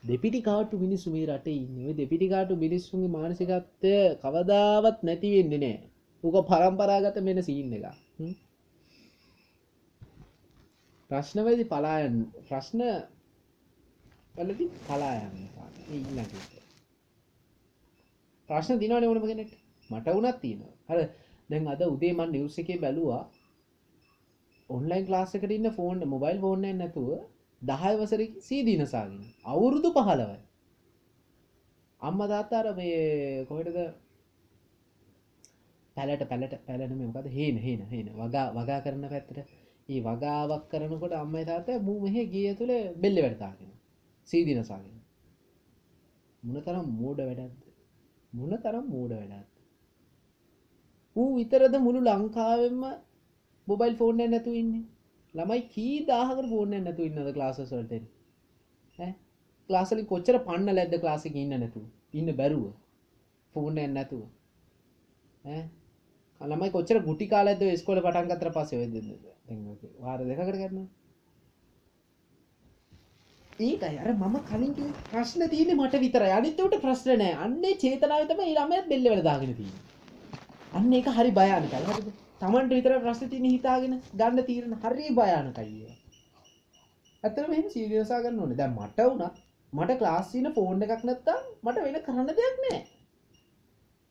දෙපිටි 0.05 0.41
කාටු 0.43 0.79
මිනිස්සු 0.79 1.11
මේ 1.11 1.27
රටේ 1.27 1.57
ඉන්නේ. 1.57 1.87
ඔය 1.89 1.97
දෙපිටි 1.97 2.29
කාටු 2.29 2.57
මිනිස්සුන්ගේ 2.57 3.15
මානසිකත්වය 3.17 3.95
කවදාවත් 4.23 4.99
නැති 5.03 5.29
වෙන්නේ 5.35 5.59
නැහැ. 5.59 5.89
උක 6.25 6.37
පරම්පරාගත 6.49 7.17
වෙන 7.21 7.43
සීන් 7.43 7.73
එක. 7.73 7.85
හ්ම්. 8.19 8.35
ප්‍රශ්න 11.11 11.39
වලදී 11.47 11.71
පලා 11.73 11.97
යන්න 12.07 12.19
ප්‍රශ්න 12.49 12.81
වලදී 14.35 14.71
පලා 14.87 15.13
යන්න 15.19 15.35
මේ 15.35 15.97
ඊළඟට. 15.97 16.55
ප්‍රශ්න 18.49 18.81
දිනවනේ 18.81 19.09
ඕනම 19.09 19.27
කෙනෙක්ට. 19.27 19.61
මට 19.91 20.07
වුණත් 20.09 20.41
තියෙනවා. 20.41 20.75
අර 20.89 20.99
දැන් 21.51 21.69
අද 21.69 21.83
උදේ 21.87 22.13
මම 22.13 22.31
නිවුස් 22.31 22.59
එකේ 22.59 22.79
බැලුවා 22.79 23.25
ඔන්ලයින් 24.71 25.07
ක්ලාස් 25.07 25.35
එකට 25.37 25.51
ඉන්න 25.51 25.71
ෆෝන් 25.73 25.99
මොබයිල් 26.09 26.39
ෆෝන් 26.41 26.65
එකක් 26.65 26.79
නැතුව 26.79 27.11
දහය 27.65 27.93
වසරකින් 27.99 28.41
සීදී 28.41 28.79
නසාගෙන 28.79 29.21
අවුරුදු 29.45 29.91
පහළවයි. 29.93 30.41
අම්ම 32.01 32.19
තාත්තාර 32.29 32.67
මේ 32.75 33.45
කොහෙටද? 33.45 33.79
පැලට 35.97 36.25
පැලට 36.29 36.55
පැලන 36.67 36.93
මොකද 37.01 37.29
හේන 37.29 37.57
හේන 37.59 37.81
හේන. 37.87 38.07
වගා 38.15 38.47
වගා 38.53 38.81
කරන 38.81 39.07
පැත්තට. 39.07 39.39
ඒ 39.89 40.01
වගාවක් 40.01 40.63
කරනකොට 40.71 41.15
අම්මයි 41.15 41.45
තාත්තා 41.45 41.79
මූ 41.79 41.99
මෙහෙ 42.01 42.23
ගිය 42.27 42.49
තුළ 42.55 42.73
බෙල්ල 42.97 43.19
වැඩතාගෙන 43.21 43.73
සීදී 44.29 44.57
නසාගෙන 44.57 44.97
මොන 46.43 46.57
තරම් 46.63 46.87
මෝඩ 46.93 47.19
වැඩක්ද? 47.21 47.63
මොන 48.33 48.53
තරම් 48.59 48.87
මෝඩ 48.87 49.13
වැඩක්ද? 49.13 49.53
ඌ 51.17 51.31
විතරද 51.37 51.75
මුළු 51.79 52.01
ලංකාවෙන්ම 52.03 52.83
මොබයිල් 53.69 53.95
ෆෝන් 53.97 54.21
එක 54.21 54.31
නැතුව 54.31 54.55
ඉන්නේ? 54.55 54.85
ළමයි 55.35 55.61
කී 55.75 55.97
දාහකට 56.11 56.51
ෆෝන් 56.53 56.75
එක 56.79 56.85
නැතුව 56.87 57.07
ඉන්නද 57.09 57.33
ක්ලාසස් 57.37 57.61
වලට? 57.73 58.03
ඈ? 58.99 59.13
ක්ලාස් 59.71 59.95
වලින් 59.95 60.11
කොච්චර 60.13 60.41
පන්න 60.49 60.77
ලැද්ද 60.79 60.99
ක්ලාස් 61.05 61.29
එකේ 61.31 61.45
ඉන්න 61.45 61.57
නැතුව? 61.59 61.87
ඉන්න 62.13 62.35
බැරුව? 62.41 62.67
ෆෝන් 63.55 63.81
එක 63.85 63.95
නැතුව? 63.95 64.27
ඈ? 65.45 65.63
ළමයි 66.41 66.75
කොච්චර 66.77 67.01
ගුටි 67.09 67.31
කාලෙද්ද 67.33 67.63
ඔය 67.63 67.73
ඉස්කෝලේ 67.77 68.05
පටන් 68.07 68.31
ගත්තට 68.31 68.55
පස්සේ 68.59 68.83
ඔය 68.83 68.93
දෙන්න? 68.93 69.17
දැන් 69.49 69.65
ඔක 69.73 69.89
වාර 70.01 70.21
දෙකකට 70.25 70.53
කරනවා 70.53 70.87
ඒකයි. 73.59 73.99
අර 73.99 74.13
මම 74.13 74.37
කලින් 74.43 74.75
කිව්ව 74.75 74.93
ප්‍රශ්න 75.11 75.49
තියෙන්නේ 75.49 75.77
මට 75.77 76.01
විතරයි. 76.01 76.33
අනිත් 76.33 76.61
උන්ට 76.61 76.81
ප්‍රශ්න 76.83 77.19
නැහැ 77.19 77.41
අන්නේ 77.45 77.75
චේතනාවේ 77.77 78.29
තමයි 78.29 78.39
මේ 78.41 78.55
ළමයාත් 78.57 78.89
බෙල්ල 78.89 79.09
වල 79.09 79.23
දාගෙන 79.23 79.55
තියෙන්නේ. 79.55 79.83
අන්න 80.73 80.93
ඒක 80.93 81.09
හරි 81.09 81.31
භයානකයි. 81.33 81.83
හරිද? 81.89 82.09
තමන්ට 82.41 82.73
විතර 82.73 82.95
ප්‍රශ්න 83.03 83.31
තියෙන 83.33 83.47
හිතාගෙන 83.47 83.95
ගන්න 84.15 84.47
තීරණ 84.49 84.79
හරි 84.83 85.07
භයානකයි 85.19 85.65
ඒවා. 85.67 85.99
ඇත්තටම 87.25 87.53
එහෙම 87.55 87.69
සීරියස්සා 87.75 88.23
ගන්න 88.25 88.41
ඕනේ. 88.41 88.59
දැන් 88.61 88.75
මට 88.77 89.07
වුණා 89.09 89.31
මට 89.73 89.99
ක්ලාස් 90.01 90.33
තියෙන 90.33 90.55
ෆෝන් 90.57 90.83
එකක් 90.87 91.05
නැත්තම් 91.09 91.43
මට 91.63 91.85
වෙන 91.87 92.01
කරන්න 92.07 92.29
දෙයක් 92.31 92.59
නැහැ. 92.65 92.83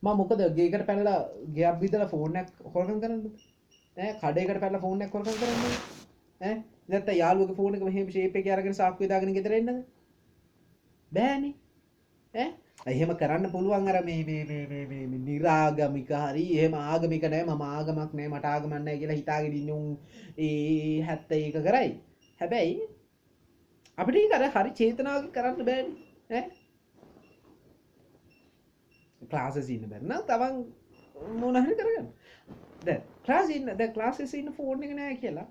මම 0.04 0.18
මොකද 0.20 0.42
ගේකට 0.58 0.86
පැනලා 0.88 1.20
ගයක් 1.58 1.80
බිඳලා 1.82 2.10
ෆෝන් 2.14 2.40
එකක් 2.42 2.54
හොරකම් 2.74 2.98
කරන්නද? 3.04 3.26
ඈ 3.98 4.14
කඩේකට 4.22 4.62
පැනලා 4.64 4.84
ෆෝන් 4.86 5.06
එකක් 5.06 5.14
හොරකම් 5.18 5.38
කරන්නද? 5.42 5.78
ඈ 6.42 6.56
නැත්නම් 6.90 7.20
යාළුවගේ 7.22 7.60
ෆෝන් 7.60 7.78
එක 7.78 7.86
මෙහෙම 7.90 8.10
ෂේප් 8.10 8.36
එකේ 8.42 8.56
අරගෙන 8.56 8.80
සාක්කුවේ 8.80 9.12
දාගෙන 9.14 9.36
ගෙදර 9.38 9.56
එන්නද? 9.60 9.86
බෑනේ. 11.12 11.54
ඈ 12.34 12.50
එහෙම 12.78 13.12
කරන්න 13.16 13.52
පුළුවන්? 13.52 13.88
අර 13.88 14.04
මේ 14.04 14.24
නිරාගමික 15.20 16.10
හරි 16.24 16.46
එහෙම 16.56 16.74
ආගමික 16.76 17.24
නෑ 17.26 17.44
ම 17.46 17.62
ආගමක් 17.64 18.12
නෑ 18.14 18.28
මට 18.30 18.46
ආගමන්න 18.46 18.90
කියලා 19.00 19.20
හිතාගෙනනුම් 19.20 19.86
ඒ 20.38 21.02
හැත්ත 21.02 21.32
ඒක 21.32 21.56
කරයි. 21.60 21.90
හැබැයි 22.42 22.76
අපිට 23.98 24.32
කර 24.32 24.44
හරි 24.56 24.72
චේතනාව 24.74 25.32
කරන්න 25.32 25.66
බැන් 25.66 25.88
ලාසසින්න 29.32 29.90
බැන්න 29.90 30.12
තවන් 30.28 30.56
මොනහරි 31.40 31.76
කරගන්න. 31.76 32.08
ලාසින්න 33.28 33.72
ද 33.78 33.90
ලාසිසින්න 33.96 34.54
ෆෝර්ණ 34.54 34.84
එක 34.84 34.94
නෑ 35.00 35.16
කියලා 35.18 35.48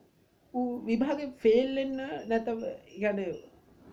විභාග 0.87 1.21
ෆෙල්ලෙන්න 1.39 1.97
නැත 2.29 2.47
ගැන 3.01 3.25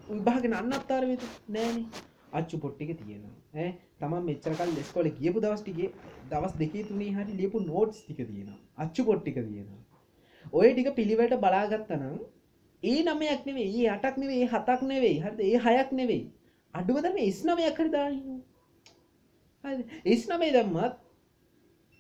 විභාගෙන 0.10 0.54
අන්න 0.54 0.74
අත්තාර 0.74 1.08
වෙත 1.08 1.24
නෑනේ. 1.48 2.08
අච්චු 2.34 2.58
පොට්ටික 2.63 2.92
තියෙනවා. 3.02 3.36
ඈ 3.56 3.70
තමන් 4.00 4.26
මෙච්චර 4.30 4.56
කල් 4.60 4.82
ඉස්කෝලේ 4.84 5.13
ගියපු 5.20 5.44
දවස් 5.44 5.62
ටිකේ 5.63 5.89
දවස් 6.32 6.54
දෙකේ 6.62 6.84
තුනේ 6.89 7.12
හරි 7.15 7.38
ලියපු 7.39 7.62
නෝට්ස් 7.62 8.02
ටික 8.04 8.20
තියෙනවා. 8.30 8.60
අච්චු 8.78 9.06
පොත් 9.06 9.22
ටික 9.22 9.39
තියෙනවා. 9.48 9.82
ඔය 10.54 10.74
ටික 10.74 10.92
පිළිවෙලට 11.00 11.39
බලාගත්තා 11.46 11.98
නම් 11.98 12.20
ඒ 12.84 13.00
නමයක් 13.04 13.42
නෙවෙයි 13.50 13.86
ඒ 13.86 13.89
අටක් 13.96 14.18
නෙවෙයි 14.18 14.44
ඒ 14.44 14.52
හතක් 14.54 14.82
නෙවෙයි 14.92 15.18
හරිද? 15.24 15.39
ඒ 15.42 15.58
හයක් 15.65 15.92
නෙවෙයි. 16.00 16.24
අඩුම 16.74 17.02
තරමේ 17.04 17.30
S 17.32 17.44
නමයක් 17.50 17.78
හරි 17.80 17.89
දාන්න 17.98 18.42
හරිද? 19.63 19.82
S 20.20 20.28
නමේ 20.32 20.52
දැම්මත් 20.58 20.96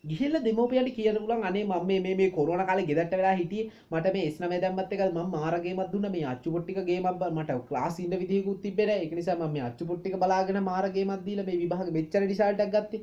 ගිහිල්ල 0.03 0.39
දෙමෝපියට 0.41 0.89
කියන 0.91 1.17
පුලන් 1.17 1.43
අනේ 1.43 1.63
ම 1.65 1.87
මේ 1.87 2.15
මේ 2.15 2.29
කොරන 2.31 2.65
කාල 2.65 2.81
ගෙදට 2.83 3.13
වෙලා 3.13 3.35
හිටිය. 3.35 3.69
මට 3.91 4.13
මේ 4.13 4.29
ස්නම 4.29 4.53
දැම්මත්තක 4.57 5.03
ම 5.07 5.19
මාරගේමත් 5.31 5.91
දුන්න. 5.91 6.09
මේ 6.09 6.25
අච්චුපොට්ටිකගේ 6.25 6.99
ම 7.01 7.07
මට 7.31 7.71
ලාස් 7.71 7.99
ඉන්න 7.99 8.15
විදිකුත් 8.15 8.61
තිබෙන 8.61 8.91
එකනිසා 8.97 9.37
ම 9.37 9.45
මේ 9.51 9.63
අච්චුපොට්ටික 9.63 10.17
බලාගෙන 10.17 10.59
මාරගේමත්දීල 10.63 11.41
මේ 11.43 11.57
විභාග 11.57 11.91
මෙච්චර 11.91 12.23
නිසාටක් 12.25 12.71
ගත්ත. 12.71 13.01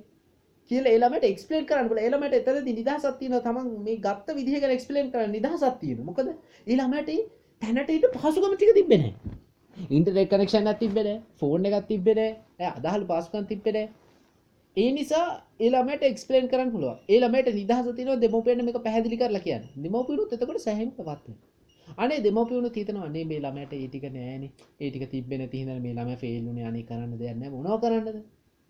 කියල 0.71 0.87
එලමට 0.89 1.25
එක්ස්පලේන් 1.25 1.67
කරන්න 1.67 2.01
එලමට 2.01 2.35
එතර 2.35 2.61
නිදහසත්තියන 2.65 3.39
තමන් 3.41 3.69
මේ 3.83 3.99
ගත්ත 4.01 4.35
විදිහක 4.35 4.69
එක්ස්පලේන් 4.71 5.11
කර 5.11 5.29
නිදහසත්තියන 5.31 6.01
මොකද 6.05 6.33
එළමට 6.69 7.13
තැනට 7.63 7.91
ඉට 7.91 8.09
පහසුකමටික 8.17 8.73
තිබෙන 8.75 9.05
ඉන්ටරෙක් 9.91 10.29
කනෙක්ෂන් 10.29 10.73
තිබෙන 10.77 11.13
ෆෝර්න 11.37 11.67
එකත් 11.67 11.89
තිබෙන 11.89 12.21
අදහල් 12.71 13.07
පාසුකන් 13.07 13.47
තිබෙන 13.47 13.79
ඒ 14.77 14.89
නිසා 14.93 15.27
ඒළමට 15.61 16.03
එක්ස්පලේන් 16.07 16.49
කරන්න 16.49 16.71
පුළුව 16.73 16.97
ඒළමට 17.09 17.47
නිදහස 17.53 17.87
තින 17.99 18.09
දෙමපියන 18.23 18.59
මේ 18.65 18.75
පැදිලි 18.79 19.17
කරලා 19.19 19.41
කියන්න. 19.41 19.65
දෙමපියනුත් 19.85 20.35
එතකට 20.35 20.59
සැහම 20.65 20.91
පවත්ව 20.93 21.95
අනේ 21.99 22.19
දෙමපියුණු 22.21 22.71
තිතනවන්නේ 22.71 23.25
මේ 23.25 23.41
ළමට 23.41 23.73
ඒටික 23.75 24.05
නෑන. 24.11 24.45
ඒටික 24.81 25.05
තිබෙන 25.11 25.47
තිහින 25.49 25.71
මේ 25.79 25.95
ළම 25.95 26.12
ෆෙල්ලුන 26.17 26.61
අනි 26.65 26.83
කරන්න 26.85 27.17
දෙන්න 27.19 27.43
මොනව 27.55 27.81
කරන්නද? 27.83 28.21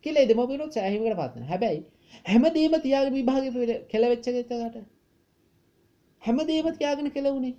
කියලේ 0.04 0.26
දෙමපියනුත් 0.28 0.72
සෑහිමකට 0.72 1.18
පත්න 1.18 1.50
හැබැයි 1.50 1.82
හැමදීම 2.26 2.78
තියාග 2.80 3.12
විභාග 3.12 3.44
කෙලවෙච්චගතකට 3.90 4.80
හැමදේම 6.22 6.72
තියාගෙන 6.74 7.12
කෙලවුණේ 7.12 7.54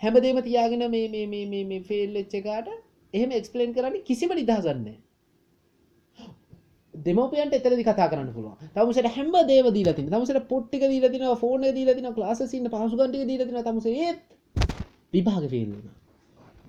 හැමදේම 0.00 0.38
තියාගෙන 0.42 0.86
මේ 0.90 1.82
ෆෙල් 1.88 2.22
එච්චකාට 2.22 2.76
එහෙම 3.14 3.30
එක්ස්පලේන් 3.32 3.74
කරන්න 3.74 4.04
කිසිම 4.04 4.34
නිදහසන්නේ 4.36 4.98
නැහැ 6.96 7.04
දෙමව්පියන්ට 7.06 7.54
එතනදි 7.54 7.84
කතා 7.84 8.08
කරන්න 8.08 8.32
පුළුවන්. 8.32 8.56
තමුසට 8.74 9.08
හැම 9.08 9.32
දේම 9.46 9.66
දීලා 9.70 9.94
තිනවා. 9.94 10.18
තමුසට 10.18 10.48
පොට් 10.48 10.68
ටික 10.68 10.82
දීලා 10.84 11.10
තිනවා, 11.10 11.36
ෆෝන් 11.36 11.64
එක 11.64 11.74
දීලා 11.74 11.94
තිනවා, 11.94 12.14
ක්ලාසස් 12.14 12.54
ඉන්න 12.54 12.68
පහසුකම් 12.68 13.08
ටික 13.08 13.26
දීලා 13.26 13.46
තිනවා. 13.46 13.64
තමුසේ 13.64 13.94
ඒත් 14.02 14.20
විභාග 15.12 15.44
ෆේල් 15.50 15.68
වුණා. 15.68 15.94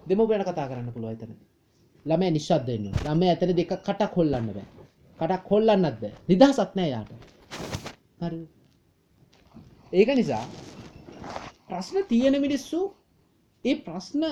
දෙමව්පියන්ට 0.07 0.45
කතා 0.45 0.67
කරන්න 0.67 0.91
පුළුවන් 0.93 1.13
එතනදි. 1.13 1.35
ළමයා 2.05 2.31
නිශ්ශබ්ද 2.31 2.67
වෙන්න 2.67 2.85
ඕනේ. 2.87 3.05
ළමයා 3.05 3.31
ඇතන 3.33 3.55
දෙක 3.55 3.71
කටක් 3.77 4.13
හොල්ලන්න 4.15 4.47
බෑ. 4.49 4.67
කටක් 5.19 5.49
හොල්ලන්නත් 5.49 5.97
බෑ. 6.01 6.13
නිදහසක් 6.27 6.75
නෑ 6.75 6.89
යාට. 6.89 7.11
හරිද? 8.21 8.47
ඒක 9.93 10.09
නිසා 10.15 10.45
ප්‍රශ්න 11.67 12.05
තියෙන 12.07 12.41
මිනිස්සු 12.41 12.79
ඒ 13.65 13.75
ප්‍රශ්න 13.77 14.23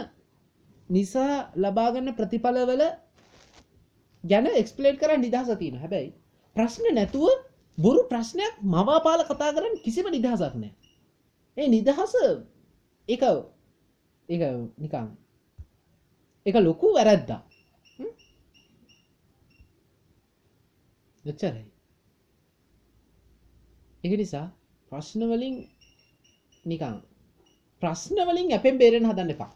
නිසා 0.89 1.33
ලබා 1.55 1.89
ගන්න 1.91 2.15
ප්‍රතිඵලවල 2.15 2.83
ගැන 4.25 4.47
එක්ස්පලේට් 4.53 5.01
කරන්න 5.01 5.21
නිදහස 5.21 5.51
තියෙන 5.55 5.77
හැබැයි 5.77 6.11
ප්‍රශ්න 6.55 6.85
නැතුව 6.93 7.27
බොරු 7.77 8.01
ප්‍රශ්නයක් 8.05 8.53
මවාපාල 8.67 9.21
කතා 9.25 9.51
කරන්න 9.51 9.81
කිසිම 9.81 10.07
නිදහසක් 10.09 10.55
නෑ 10.55 10.73
ඒ 11.57 11.67
නිදහස 11.69 12.15
එක 13.07 13.23
එක 14.29 14.41
නිකං 14.77 15.07
එක 16.45 16.55
ලොකු 16.59 16.87
වැරැද්දා 16.93 17.41
එච්චරයි. 21.23 21.65
එක 24.03 24.11
නිසා 24.13 24.47
ප්‍රශ්නවලින් 24.91 25.55
නිකං 26.65 26.97
ප්‍රශ්නවලින් 27.81 28.51
ඇපෙන් 28.51 28.77
බේරෙන් 28.77 29.07
හදන්න 29.09 29.33
එපා. 29.33 29.51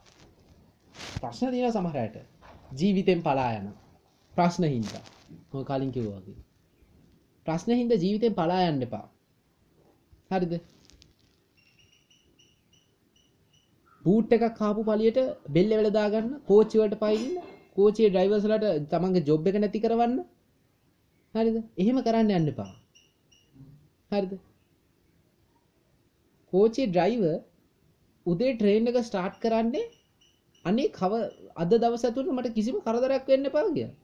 ප්‍රශ්න 1.15 1.51
තියෙන 1.51 1.71
සමහරයට 1.71 2.15
ජීවිතෙන් 2.79 3.21
පලා 3.21 3.51
යන 3.59 3.67
ප්‍රශ්න 4.39 4.69
හින්දා 4.73 5.03
මො 5.53 5.65
කලින් 5.69 5.95
කිව්වාගේ 5.95 6.39
ප්‍රශ්න 7.45 7.71
හින්ද 7.75 7.93
ජීවිතෙන් 7.95 8.35
පලා 8.39 8.65
යන්න 8.65 8.85
එපා. 8.87 9.05
හරිද? 10.31 10.53
බූට් 14.05 14.35
එකක් 14.35 14.45
කාපු 14.59 14.81
පලියට 14.89 15.19
බෙල්ල 15.55 15.71
වෙල 15.77 15.89
දාගන්න 15.97 16.29
කෝච්චිවලට 16.49 16.99
පයින්න 17.03 17.39
කෝචිය 17.77 18.09
ඩ්‍රයිවර්ස්ලට 18.09 18.67
තමන්ගේ 18.91 19.25
ජොබ් 19.29 19.49
එක 19.49 19.57
නැති 19.63 19.83
කරවන්න. 19.85 20.17
හරිද? 21.33 21.57
එහෙම 21.81 22.01
කරන්න 22.07 22.35
යන්න 22.37 22.51
එපා. 22.53 22.71
හරිද? 24.11 24.33
කෝචි 26.53 26.89
ඩ්‍රයිව 26.89 27.23
උදේ 28.25 28.53
ට්‍රේන් 28.53 28.91
එක 28.91 28.99
ස්ටාර්ට් 29.07 29.41
කරන්නේ 29.43 29.87
අනේ 30.65 30.93
කව 30.99 31.23
අද 31.63 31.73
දවස 31.75 32.05
ඇතුළත 32.05 32.35
මට 32.35 32.55
කිසිම 32.57 32.77
කරදරයක් 32.85 33.33
වෙන්න 33.33 33.51
එපා 33.51 33.65
කියලා. 33.69 33.95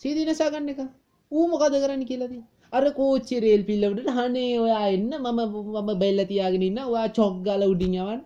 සීදී 0.00 0.26
නසා 0.28 0.50
ගන්න 0.52 0.72
එක. 0.72 0.80
ඌ 1.32 1.44
මොකද 1.52 1.74
කරන්නේ 1.82 2.10
කියලාද? 2.10 2.34
අර 2.72 2.84
කෝච්චි 2.98 3.40
රේල් 3.44 3.62
පිල්ලවලට 3.68 4.10
අනේ 4.24 4.50
ඔයා 4.64 4.84
එන්න 4.96 5.10
මම 5.18 5.40
මම 5.76 5.90
බෙල්ල 6.02 6.20
තියාගෙන 6.30 6.66
ඉන්න 6.68 6.80
ඔයා 6.84 7.08
චොක් 7.18 7.34
ගාලා 7.46 7.72
උඩින් 7.72 7.96
යවන්න. 8.02 8.22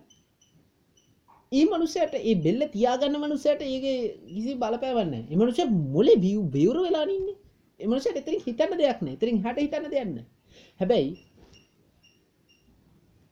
ඒ 1.51 1.65
මනුස්සයට 1.71 2.13
ඒ 2.19 2.35
බෙල්ල 2.45 2.61
තියාගන්න 2.75 3.17
මනුස්සයට 3.23 3.61
ඒකේ 3.63 3.97
කිසි 4.35 4.53
බලපෑමක් 4.61 5.09
නැහැ. 5.11 5.25
ඒ 5.31 5.39
මනුස්සයා 5.41 5.69
මොලේ 5.95 6.17
බිවුර 6.53 6.77
වෙලා 6.85 7.05
ඉන්නේ. 7.17 7.37
ඒ 7.79 7.87
මනුස්සයාට 7.89 8.21
එතනින් 8.21 8.41
හිතන්න 8.47 8.77
දෙයක් 8.81 8.99
නැහැ. 9.01 9.17
එතනින් 9.17 9.43
හැට 9.45 9.61
හිතන්න 9.63 9.91
දෙයක් 9.93 10.07
නැහැ. 10.09 10.25
හැබැයි 10.79 11.11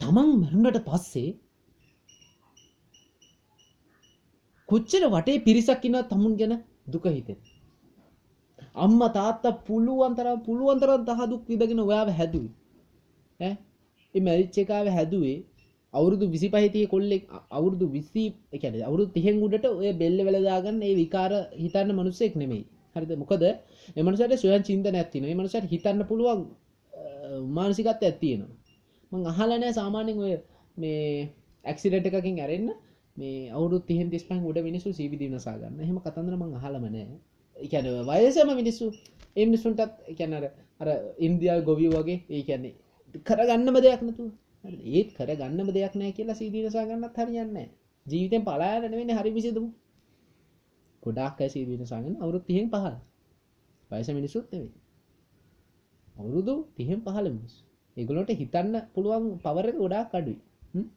තමන් 0.02 0.30
මැරුණට 0.42 0.84
පස්සේ 0.90 1.30
කොච්චර 4.70 5.04
වටේ 5.16 5.42
පිරිසක් 5.48 5.84
ඉන්නවා 5.88 6.08
තමුන් 6.12 6.40
ගැන 6.40 6.56
දුක 6.94 7.06
හිතෙන. 7.10 7.40
අම්මා 8.76 9.14
තාත්තා 9.14 9.54
පුළුවන් 9.68 10.14
තරම් 10.16 10.40
පුළුවන් 10.46 10.80
තරම් 10.80 11.02
තහ 11.06 11.30
දුක් 11.30 11.44
විඳගෙන 11.50 11.80
ඔයාව 11.80 12.10
හැදුවේ. 12.20 12.54
ඈ 13.40 13.54
මේ 14.16 14.24
මැරිච් 14.28 14.58
එකාව 14.58 14.88
හැදුවේ 14.98 15.38
අවුරුදු 15.94 16.26
25 16.28 16.74
තියේ 16.74 16.88
කොල්ලෙක් 16.88 17.24
අවුරුදු 17.52 17.86
20 17.88 18.26
ඒ 18.54 18.58
කියන්නේ 18.58 18.88
අවුරුදු 18.90 19.10
30න් 19.18 19.44
උඩට 19.46 19.66
ඔය 19.72 19.92
බෙල්ල 19.94 20.18
වෙල 20.28 20.38
දාගන්න 20.48 20.82
ඒ 20.82 20.96
විකාර 21.02 21.32
හිතන්න 21.56 21.94
මිනිස්සෙක් 22.00 22.34
නෙමෙයි. 22.36 22.64
හරිද? 22.96 23.12
මොකද 23.22 23.44
මේ 23.96 24.04
මනුස්සයාට 24.04 24.36
ස්වයං 24.38 24.64
චින්තනයක් 24.64 25.08
තියෙනවා. 25.12 25.30
මේ 25.30 25.40
මනුස්සයාට 25.40 25.68
හිතන්න 25.74 26.02
පුළුවන් 26.10 26.42
මානසිකත්වයක් 27.58 28.18
තියෙනවා. 28.24 28.54
මං 29.12 29.30
අහලා 29.32 29.48
නැහැ 29.54 29.74
සාමාන්‍යයෙන් 29.74 30.24
ඔය 30.26 30.34
මේ 30.78 31.04
ඇක්සිඩන්ට් 31.66 32.10
එකකින් 32.10 32.38
ඇරෙන්න 32.40 32.70
මේ 33.18 33.38
අවුරුදු 33.52 33.78
30 33.88 34.10
35 34.12 34.50
උඩ 34.50 34.60
මිනිස්සු 34.70 34.90
CBD 34.98 35.30
නසා 35.30 35.56
ගන්න. 35.60 35.80
එහෙම 35.80 35.98
කතන්දර 36.00 36.36
මං 36.40 36.58
අහලම 36.60 36.86
නැහැ. 36.88 37.20
ඒ 37.58 37.68
කියන්නේ 37.68 38.04
වයසම 38.04 38.50
මිනිස්සු 38.56 38.86
ඒ 39.36 39.46
මිනිස්සුන්ටත් 39.46 39.82
ඒ 39.82 40.16
කියන්නේ 40.16 40.40
අර 40.40 40.48
අර 40.82 40.90
ඉන්දියාවේ 41.20 41.66
ගොවියෝ 41.66 42.02
වගේ 42.02 42.20
ඒ 42.30 42.44
කියන්නේ 42.44 42.74
කරගන්නම 43.22 43.78
දෙයක් 43.78 44.02
නැතුව. 44.02 44.30
හරිද? 44.64 44.82
ඒත් 44.90 45.10
කරගන්නම 45.14 45.70
දෙයක් 45.72 45.94
නැහැ 45.96 46.18
කියලා 46.18 46.40
CBD 46.40 46.66
නසා 46.66 46.86
ගන්නත් 46.86 47.18
හරියන්නේ 47.18 47.48
නැහැ. 47.48 47.70
ජීවිතෙන් 48.06 48.44
පලා 48.46 48.76
යන 48.78 48.92
නෙවෙයි 48.92 49.18
හරි 49.20 49.32
විසඳුම. 49.32 49.68
ගොඩාක් 51.04 51.42
අය 51.42 51.50
CBD 51.50 51.80
නසා 51.80 52.02
ගන්න 52.02 52.18
අවුරුදු 52.22 52.46
30න් 52.48 52.70
පහළ. 52.74 52.98
වයස 53.92 54.10
මිනිස්සුත් 54.12 54.46
නෙවෙයි. 54.52 54.72
අවුරුදු 56.16 56.56
30න් 56.78 57.02
පහළ 57.06 57.28
මිනිස්සු. 57.30 57.62
ඒගොල්ලන්ට 57.98 58.32
හිතන්න 58.34 58.76
පුළුවන් 58.94 59.26
පවර 59.40 59.68
එක 59.70 59.78
ගොඩාක් 59.78 60.14
අඩුයි. 60.14 60.40
හ්ම්? 60.74 60.88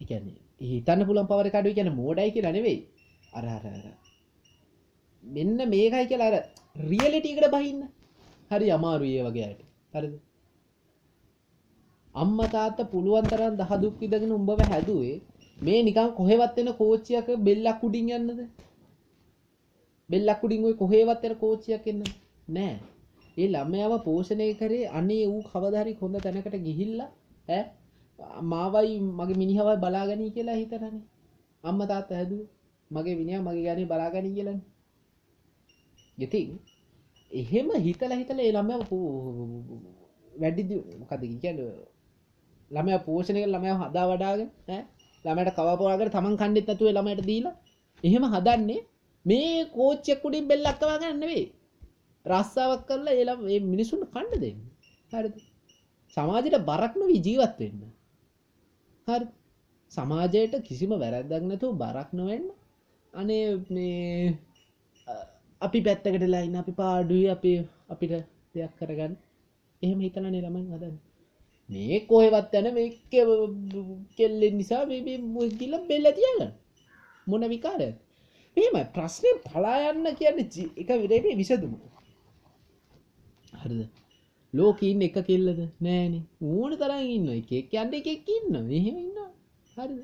ඒ 0.00 0.06
කියන්නේ 0.06 0.38
හිතන්න 0.64 1.06
පුළුවන් 1.06 1.28
පවර 1.28 1.46
එක 1.46 1.58
අඩුයි 1.60 1.74
කියන්නේ 1.74 1.98
මෝඩයි 2.00 2.30
කියලා 2.30 2.54
නෙවෙයි. 2.58 2.78
අර 3.32 3.44
අර 3.46 3.64
අර 3.68 3.84
මෙන්න 5.24 5.58
මේකයි 5.72 6.04
කියලා 6.10 6.30
අර 6.30 6.36
රියලිටි 6.90 7.32
එකට 7.34 7.48
බහින්න. 7.54 7.80
හරි 8.50 8.68
අමාරුයි 8.76 9.16
ඒ 9.18 9.26
වගේ 9.28 9.46
අයට. 9.48 9.60
හරිද? 9.94 10.14
අම්මා 12.14 12.52
තාත්තා 12.54 12.90
පුළුවන් 12.92 13.26
තරම් 13.26 13.54
දහ 13.60 13.72
දුක් 13.82 13.94
විඳගෙන 14.00 14.32
උඹව 14.38 14.60
හැදුවේ 14.72 15.16
මේ 15.58 15.80
නිකන් 15.82 16.10
කොහෙවත් 16.18 16.56
වෙන 16.56 16.70
කෝච්චියක 16.80 17.28
බෙල්ලක් 17.46 17.84
උඩින් 17.86 18.08
යන්නද? 18.16 18.40
බෙල්ලක් 20.10 20.40
උඩින් 20.44 20.64
ඔය 20.68 20.74
කොහෙවත් 20.74 21.22
වෙන 21.22 21.34
කෝච්චියක් 21.42 21.86
එන්නද? 21.86 22.02
නෑ. 22.48 22.74
ඒ 23.36 23.48
ළමයාව 23.48 23.94
පෝෂණය 24.06 24.48
කරේ 24.60 24.90
අනේ 24.98 25.24
ඌ 25.26 25.42
කවදා 25.50 25.84
හරි 25.84 25.94
හොඳ 26.00 26.16
තැනකට 26.24 26.56
ගිහිල්ලා 26.66 27.10
ඈ 27.48 27.62
මාවයි 28.50 28.96
මගේ 29.18 29.40
මිනිහවයි 29.42 29.76
බලාගනී 29.84 30.34
කියලා 30.36 30.58
හිතනනේ. 30.60 31.02
අම්මා 31.64 31.90
තාත්තා 31.92 32.18
හැදුවේ. 32.18 32.50
මගේ 32.94 33.16
මිනිහා 33.20 33.46
මගේ 33.46 33.64
ගානේ 33.66 33.86
බලාගනී 33.86 34.34
කියලානේ. 34.36 34.66
ඉතින් 36.18 36.48
එහෙම 37.30 37.68
හිතලා 37.86 38.18
හිතලා 38.20 38.44
ඒ 38.46 38.52
ළමයාව 38.52 38.82
වැඩි 40.32 40.62
මොකද 41.00 41.22
කියන්නේ? 41.42 41.70
ළමයා 42.70 43.04
පෝෂණය 43.06 43.40
කරලා 43.40 43.54
ළමයාව 43.54 43.78
හදා 43.82 44.06
වඩාගෙන 44.10 44.50
ඈ? 44.68 44.82
ළමයාට 45.24 45.56
කවපොරාගෙන 45.56 46.12
තමන් 46.14 46.36
කණ්ඩෙත් 46.40 46.66
නැතුව 46.68 46.88
ඒ 46.88 46.96
ළමයාට 46.96 47.28
දීලා 47.30 47.54
එහෙම 48.04 48.24
හදන්නේ 48.34 48.80
මේ 49.26 49.56
කෝච්චියක් 49.76 50.24
උඩින් 50.26 50.48
බෙල්ලක් 50.50 50.76
කවා 50.80 51.00
ගන්න 51.00 51.20
නෙවෙයි. 51.22 51.46
රස්සාවක් 52.26 52.82
කරලා 52.88 53.14
ඒ 53.14 53.24
ළම 53.24 53.40
මේ 53.46 53.60
මිනිසුන්ට 53.72 54.12
කන්න 54.14 54.40
දෙන්න. 54.42 54.60
හරිද? 55.12 55.34
සමාජයට 56.16 56.56
බරක් 56.68 56.92
නොවි 57.00 57.16
ජීවත් 57.26 57.54
වෙන්න. 57.60 57.80
හරි 59.08 59.26
සමාජයට 59.92 60.54
කිසිම 60.66 60.92
වැරැද්දක් 60.94 61.44
නැතුව 61.44 61.72
බරක් 61.82 62.10
නොවෙන්න 62.12 62.46
අනේ 63.14 63.46
මේ 63.70 64.38
අපි 65.60 65.78
පැත්තකටලා 65.86 66.42
ඉන්න 66.46 66.56
අපි 66.62 66.72
පාඩුයි 66.80 67.26
අපි 67.34 67.50
අපිට 67.92 68.12
දෙයක් 68.54 68.72
කරගන්න. 68.78 69.12
එහෙම 69.82 69.98
හිතලනේ 70.04 70.42
ළමයි 70.44 70.62
හදන්නේ. 70.72 71.00
මේ 71.70 71.98
කොහෙවත් 72.10 72.54
යන 72.58 72.68
මේ 72.76 72.88
කෙල්ලෙන් 74.16 74.54
නිසා 74.58 74.82
මේ 74.86 75.18
ගිල්ල 75.60 75.74
බෙල්ල 75.88 76.06
තියගන්න. 76.18 76.50
මොන 77.26 77.44
විකාරයක් 77.54 77.96
මෙම 78.56 78.76
ප්‍රශ්නය 78.94 79.30
පලා 79.44 79.78
යන්න 79.90 80.06
කියන්න 80.18 80.38
ජී- 80.54 80.72
එක 80.80 80.90
විරේ 81.02 81.36
විසදුම 81.40 81.74
හරිද? 83.60 83.82
ලෝකීන් 84.54 85.02
එක 85.02 85.16
කෙල්ලද? 85.28 85.60
නෑන. 85.84 86.14
ඕන 86.42 86.72
තරන් 86.80 87.04
ඉන්න 87.16 87.28
එකෙක් 87.40 87.74
යන්න 87.74 87.94
එකෙක් 88.00 88.28
ඉන්න 88.36 88.54
මෙහෙම 88.70 88.96
ඉන්න 89.04 89.18
හරිද? 89.76 90.00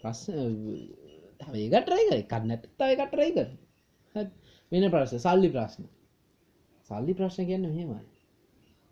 ප්‍රශ්න 0.00 1.03
ඒකටරයි 1.54 2.04
කර. 2.08 2.18
කන්නට 2.32 2.64
තව 2.78 2.90
කටරයි 3.00 3.30
කර. 3.36 3.48
වෙන 4.72 4.90
ප්‍රශ්න. 4.92 5.18
සල්ලි 5.18 5.48
ප්‍රශ්න. 5.54 5.84
සල්ලි 6.90 7.12
ප්‍රශ්න 7.14 7.46
කියන්න 7.48 7.66
මෙහෙමයි. 7.68 8.02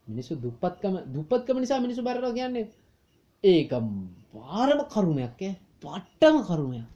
මිනිස්සු 0.07 0.33
දුප්පත්කම 0.37 0.95
දුප්පත්කම 1.15 1.57
නිසා 1.61 1.81
මිනිසු 1.81 2.03
බැරර 2.03 2.33
කියන්නේ 2.35 2.67
ඒක 3.45 3.71
පාරම 4.35 4.81
කරුණයක් 4.95 5.41
ඈ. 5.43 5.53
පට්ටම 5.85 6.37
කරුණයක්. 6.49 6.87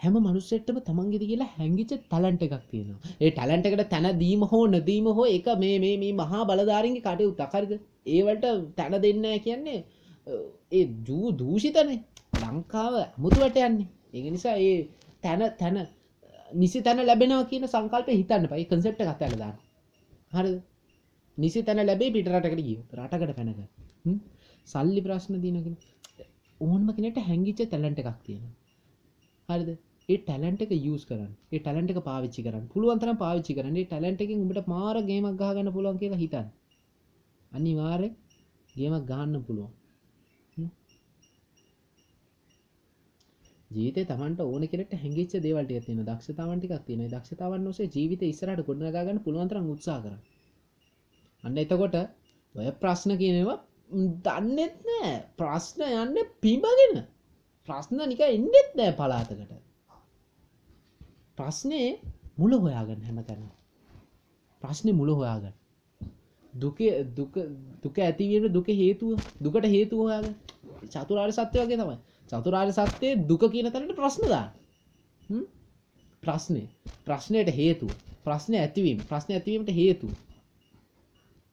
හැම 0.00 0.14
මනුස්සෙට්ටම 0.26 0.76
තමන්ගෙද 0.88 1.22
කියලා 1.30 1.48
හැංගිච්ච 1.56 1.92
ටැලන්ට් 2.02 2.42
එකක් 2.46 2.64
තියෙනවා. 2.70 3.00
ඒ 3.22 3.30
ටැලන්ට් 3.30 3.66
එකට 3.68 3.84
තැන 3.92 4.06
දීම 4.22 4.42
හෝ 4.52 4.64
නොදීම 4.74 5.06
හෝ 5.16 5.26
එක 5.36 5.46
මේ 5.62 5.76
මේ 5.84 5.96
මේ 6.02 6.12
මහා 6.20 6.42
බලධාරීන්ගේ 6.50 7.04
කටයුත්ත 7.06 7.40
හරිද? 7.54 7.72
ඒවලට 8.06 8.44
තැන 8.76 8.92
දෙන්නේ 9.04 9.22
නැහැ 9.24 9.40
කියන්නේ 9.46 9.78
අ, 10.26 10.32
ඒ 10.72 10.84
දූ 11.06 11.26
දූෂිතනේ. 11.40 11.98
ලංකාව 12.42 12.94
අමුතුවට 13.06 13.56
යන්නේ. 13.60 13.88
ඒක 14.14 14.26
නිසා 14.34 14.56
ඒ 14.58 14.76
තැන 15.22 15.40
තැන 15.60 15.76
අ, 15.78 15.84
නිසි 16.52 16.78
තැන 16.86 17.00
ලැබෙනවා 17.10 17.44
කියන 17.50 17.64
සංකල්පය 17.74 18.12
හිතන්න 18.20 18.44
එපා. 18.46 18.58
ඒ 18.62 18.68
concept 18.72 19.00
එක 19.02 19.08
අතහැරලා 19.14 19.40
දාන්න. 19.44 19.58
හරිද? 20.34 20.56
නිසි 21.38 21.60
තැන 21.66 21.80
ලැබේ 21.86 22.10
පිට 22.14 22.28
රටකට 22.34 22.62
ගියොත් 22.68 22.88
රටකට 22.98 23.36
පැනක. 23.38 23.60
හ්ම්? 24.06 24.18
සල්ලි 24.66 25.00
ප්‍රශ්න 25.06 25.34
දිනන 25.44 25.58
කෙනෙක් 25.64 25.80
ඕනම 26.60 26.88
කෙනෙක්ට 26.96 27.20
හැංගිච්ච 27.28 27.60
ටැලන්ට් 27.64 28.00
එකක් 28.02 28.18
තියෙනවා. 28.26 28.54
හරිද? 29.48 29.70
ඒ 30.08 30.16
ටැලන්ට් 30.20 30.62
එක 30.64 30.72
යූස් 30.86 31.02
කරන්න. 31.08 31.32
ඒ 31.52 31.58
ටැලන්ට් 31.58 31.90
එක 31.92 32.00
පාවිච්චි 32.08 32.40
කරන්න. 32.46 32.64
පුළුවන් 32.72 33.00
තරම් 33.02 33.16
පාවිච්චි 33.24 33.52
කරන්න. 33.58 33.76
ඒ 33.76 33.86
ටැලන්ට් 33.90 34.20
එකෙන් 34.24 34.42
උඹට 34.44 34.68
මාර 34.74 34.96
ගේමක් 35.10 35.36
ගහ 35.40 35.52
ගන්න 35.56 35.72
පුළුවන් 35.76 35.98
කියලා 36.02 36.20
හිතන්න. 36.24 36.48
අනිවාර්යෙන් 37.52 38.14
ගේමක් 38.74 39.06
ගහන්න 39.10 39.42
පුළුවන්. 39.46 39.70
ජීවිතේ 43.70 44.04
Tamanට 44.04 44.40
ඕන 44.42 44.66
කෙනෙක්ට 44.68 44.94
හැංගිච්ච 45.02 45.34
දේවල් 45.38 45.64
ටිකක් 45.64 45.86
තියෙනවා. 45.86 46.08
දක්ෂතාවන් 46.10 46.60
ටිකක් 46.60 46.84
තියෙනවා. 46.86 47.08
ඒ 47.08 47.14
දක්ෂතාවන් 47.14 47.70
ඔස්සේ 47.70 47.88
ජීවිතේ 47.94 48.32
ඉස්සරහට 48.32 48.66
ගොඩනගා 48.68 49.04
ගන්න 49.06 49.22
පුළුවන් 49.24 49.50
තරම් 49.50 49.70
උත්සාහ 49.74 50.00
කරන්න. 50.02 50.20
අන්න 51.44 51.62
එතකොට 51.62 51.96
ඔය 52.54 52.68
ප්‍රශ්න 52.82 53.16
කියනවා 53.22 53.58
දන්නෙත් 54.26 54.76
නෑ. 54.88 55.14
ප්‍රශ්න 55.38 55.80
යන්න 55.88 56.18
පිඹගෙන. 56.42 57.02
ප්‍රශ්න 57.68 58.06
නික 58.08 58.22
එන්නෙත් 58.28 58.70
නෑ 58.76 58.92
පලාතකට 58.98 59.60
ප්‍රශ්නය 61.38 61.80
මුල 62.36 62.52
හොයාගන්න 62.62 63.02
හැම 63.06 63.18
තැන 63.24 63.48
ප්‍රශ්නය 64.62 64.92
මුල 64.92 65.10
හොයාගන්න. 65.14 65.54
දුක 66.52 66.78
දුක 67.16 67.34
දුක 67.82 67.96
ඇතිවීම 68.00 68.52
දුක 68.52 68.68
හේතුව 68.74 69.28
දුකට 69.40 69.66
හේතුව 69.66 70.00
හොයාගන්න. 70.04 70.34
චතුරාර්ය 70.92 71.32
සත්‍ය 71.32 71.58
වගේ 71.60 71.80
තමයි. 71.80 71.98
චතුරාර්ය 72.30 72.72
සත්‍යයේ 72.72 73.20
දුක 73.28 73.42
කියන 73.52 73.70
තැනට 73.72 73.96
ප්‍රශ්න 74.00 74.28
දාන්න. 74.32 74.50
හ්ම්? 75.22 75.44
ප්‍රශ්නය 76.22 76.62
ප්‍රශ්නයට 77.06 77.50
හේතුව. 77.50 77.90
ප්‍රශ්න 78.24 78.54
ඇතිවීම. 78.54 78.98
ප්‍රශ්න 79.10 79.36
ඇතිවීමට 79.36 79.72
හේතුව. 79.72 80.12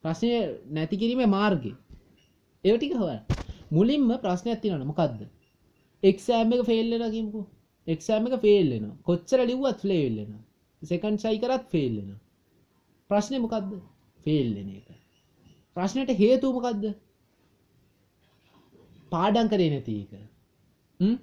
ප්‍රශ්නය 0.03 0.31
නැති 0.69 1.01
කිරීමේ 1.01 1.29
මාර්ගය. 1.37 1.73
ඒව 2.63 2.77
ටික 2.77 2.95
හොයන්න. 3.01 3.21
මුලින්ම 3.71 4.09
ප්‍රශ්නයක් 4.25 4.61
තියෙනවනේ. 4.61 4.89
මොකද්ද? 4.91 5.21
එක්සෑම් 6.03 6.53
එක 6.53 6.65
ෆේල් 6.69 6.87
වෙනවා 6.91 7.11
කියමුකෝ. 7.15 7.45
එක්සෑම් 7.87 8.27
එක 8.27 8.39
ෆේල් 8.45 8.67
වෙනවා. 8.73 8.97
කොච්චර 9.03 9.39
ලිව්වත් 9.49 9.81
ෆේල් 9.89 10.15
වෙනවා. 10.19 10.43
සෙකන්ඩ් 10.81 11.19
ට්‍රයි 11.19 11.43
කරත් 11.43 11.65
ෆේල් 11.73 11.93
වෙනවා. 11.99 12.21
ප්‍රශ්නේ 13.09 13.43
මොකද්ද? 13.45 13.71
ෆේල් 14.19 14.49
වෙන 14.55 14.69
එක. 14.77 14.87
ප්‍රශ්නෙට 15.75 16.11
හේතුව 16.21 16.57
මොකද්ද? 16.57 16.85
පාඩම් 19.11 19.47
කරේ 19.51 19.69
නැති 19.73 19.95
එක 20.99 21.03
හ්ම්? 21.03 21.17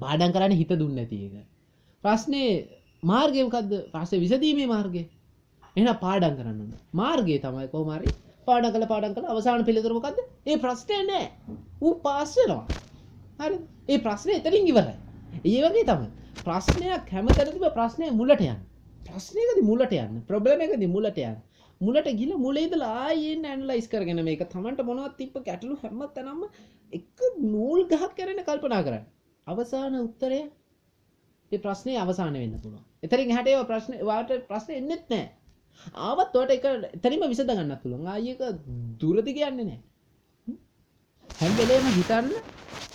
පාඩම් 0.00 0.32
කරන්න 0.32 0.52
හිත 0.52 0.68
දුන්නේ 0.70 0.96
නැති 0.96 1.18
එක. 1.26 1.46
ප්‍රශ්නේ 2.04 2.50
මාර්ගය 3.02 3.44
මොකද්ද? 3.46 3.72
ප්‍රශ්නේ 3.92 4.22
විසඳීමේ 4.24 4.66
මාර්ගය. 4.66 5.02
එහෙනම් 5.76 5.96
පාඩම් 6.00 6.36
කරන්න 6.38 6.60
ඕන. 6.60 6.72
මාර්ගය 6.92 7.38
තමයි 7.38 7.68
කොහොම 7.68 7.90
හරි 7.96 8.10
පාඩම් 8.46 8.72
කළා 8.74 8.92
පාඩම් 8.92 9.14
කළා. 9.14 9.32
අවසාන 9.32 9.64
පිළිතුර 9.64 9.94
මොකද්ද? 9.98 10.18
ඒ 10.46 10.58
ප්‍රශ්නේ 10.58 11.02
නෑ 11.10 11.26
ඌ 11.80 11.94
පාස් 12.04 12.36
වෙනවා. 12.38 12.66
හරි 13.40 13.56
ඒ 13.88 13.98
ප්‍රශ්නේ 13.98 14.38
එතනින් 14.38 14.70
ඉවරයි. 14.72 14.96
ඒ 15.44 15.58
වගේ 15.64 15.84
තමයි. 15.90 16.08
ප්‍රශ්නයක් 16.44 17.10
හැමතැනදීම 17.14 17.66
ප්‍රශ්නේ 17.78 18.10
මුලට 18.12 18.42
යන්න. 18.42 18.60
ප්‍රශ්නයකදී 19.06 19.66
මුලට 19.70 19.92
යන්න. 19.94 20.22
ප්‍රොබ්ලම් 20.28 20.64
එකදී 20.66 20.90
මුලට 20.96 21.18
යන්න. 21.18 21.38
මුලට 21.84 22.08
ගිහලා 22.20 22.42
මුලේ 22.46 22.64
ඉඳලා 22.66 22.92
ආයෙත් 23.02 23.46
ඇනලයිස් 23.46 23.86
කරගෙන 23.88 24.24
මේක 24.28 24.42
තමන්ට 24.48 24.86
මොනවද 24.90 25.14
තිබ්බ 25.18 25.36
ගැටලු 25.46 25.78
හැම 25.82 26.02
තැනම 26.16 26.42
එක 26.92 27.20
නූල් 27.46 27.80
ගහක් 27.90 28.12
කරගෙන 28.16 28.44
කල්පනා 28.44 28.82
කරන්න. 28.86 29.06
අවසාන 29.46 29.96
උත්තරය? 30.00 30.40
ඒ 31.52 31.58
ප්‍රශ්නේ 31.58 31.96
අවසාන 31.98 32.34
වෙන්න 32.34 32.60
පුළුවන්. 32.60 32.84
එතරින් 33.02 33.32
එහාට 33.32 33.48
ඒවා 33.48 33.70
ප්‍රශ්න 33.70 33.94
වාට 34.10 34.30
ප්‍රශ්න 34.50 34.72
එන්නෙත් 34.74 35.04
නැහැ 35.10 35.30
ආවත් 36.02 36.36
ඔයාට 36.36 36.54
එක 36.56 36.64
එතනින්ම 36.96 37.24
විසඳ 37.26 37.52
ගන්නත් 37.52 37.80
පුළුවන්. 37.82 38.06
ආයෙ 38.06 38.30
එක 38.34 38.42
දුරදි 39.00 39.36
කියන්නේ 39.38 39.66
නැහැ 39.66 39.80
හ්ම්? 40.46 40.56
හැම 41.28 41.52
වෙලේම 41.58 41.88
හිතන්න 41.96 42.28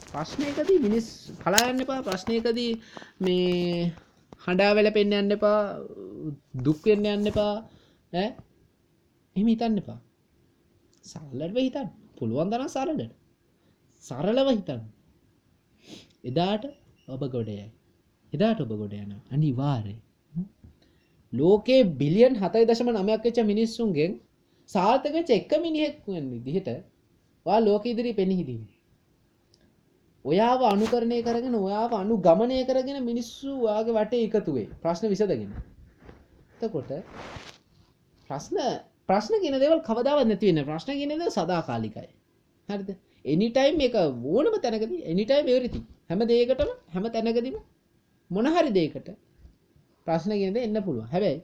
ප්‍රශ්නයකදී 0.10 0.80
මිනිස් 0.86 1.08
පලා 1.41 1.65
යන්න 1.71 1.84
එපා. 1.86 2.02
ප්‍රශ්නයකදී 2.02 2.71
මේ 3.19 3.91
හඬා 4.45 4.75
වැළපෙන්න 4.75 5.17
යන්න 5.19 5.36
එපා. 5.38 5.60
දුක් 6.65 6.80
වෙන්න 6.86 7.10
යන්න 7.13 7.32
එපා. 7.32 7.56
ඈ 9.39 9.41
එහෙම 9.41 9.49
හිතන්න 9.49 9.78
එපා. 9.78 9.99
සරලව 11.06 11.58
හිතන්න. 11.58 11.89
පුළුවන් 12.17 12.52
තරම් 12.52 12.69
සරලට 12.69 13.12
සරලව 14.04 14.47
හිතන්න. 14.49 14.82
එදාට 16.23 16.63
ඔබ 17.08 17.21
ගොඩයයි 17.28 17.67
එදාට 18.34 18.60
ඔබ 18.62 18.71
ගොඩ 18.73 18.93
යන 18.93 19.13
අනිවාර්ය 19.32 19.95
ලෝකයේ 21.34 21.84
බිලියන් 21.93 22.36
හතයි 22.36 22.65
දශම 22.65 22.89
නමයක් 22.93 23.23
වෙච්ච 23.23 23.39
මිනිස්සුන්ගෙන් 23.43 24.19
සාර්ථක 24.69 25.13
වෙච්ච 25.13 25.30
එක 25.30 25.52
මිනිහෙක් 25.58 25.95
වෙන 26.08 26.28
විදිහට 26.38 26.69
ඔයා 27.45 27.60
ලෝක 27.60 27.84
ඉදිරි 27.86 28.13
පෙනහිදීම 28.13 28.63
ඔයාව 30.25 30.62
අනුකරණය 30.65 31.23
කරගෙන 31.23 31.56
ඔයාව 31.56 31.91
අනුගමනය 31.93 32.60
කරගෙන 32.65 32.99
මිනිස්සු 33.04 33.52
ඔයාගේ 33.60 33.95
වටේ 33.95 34.23
එකතු 34.28 34.52
වෙයි. 34.54 34.67
ප්‍රශ්න 34.82 35.06
විසඳගෙන. 35.08 35.52
එතකොට 36.56 36.91
ප්‍රශ්න 38.30 38.58
ප්‍රශ්න 39.10 39.36
කියන 39.43 39.56
දේවල් 39.63 39.82
කවදාවත් 39.82 40.28
නැති 40.28 40.45
වෙන්නේ 40.48 40.63
නැහැ. 40.63 40.72
ප්‍රශ්න 40.72 40.91
කියන 41.00 41.12
දේ 41.15 41.32
සදාකාලිකයි. 41.32 42.10
හරිද? 42.69 42.89
එනි 43.26 43.48
ටයිම් 43.52 43.82
එක 43.82 43.95
ඕනම 43.95 44.56
තැනකදී 44.63 45.02
එනි 45.06 45.24
ටයිම් 45.26 45.48
එවරිතින් 45.48 45.84
හැම 46.10 46.22
දෙයකටම 46.26 46.72
හැම 46.93 47.06
තැනකදීම 47.08 47.58
මොන 48.32 48.45
හරි 48.48 48.72
දෙයකට 48.72 49.10
ප්‍රශ්න 50.08 50.32
කියන 50.34 50.54
දේ 50.54 50.63
එන්න 50.63 50.84
පුළුවන්. 50.84 51.08
හැබැයි 51.08 51.41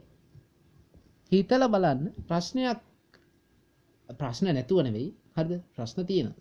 හිතලා 1.31 1.69
බලන්න 1.69 2.01
ප්‍රශ්නයක් 2.29 2.79
ප්‍රශ්න 4.09 4.47
නැතුව 4.49 4.81
නෙවෙයි. 4.87 5.09
හරිද? 5.35 5.51
ප්‍රශ්න 5.75 5.99
තියෙන 6.05 6.33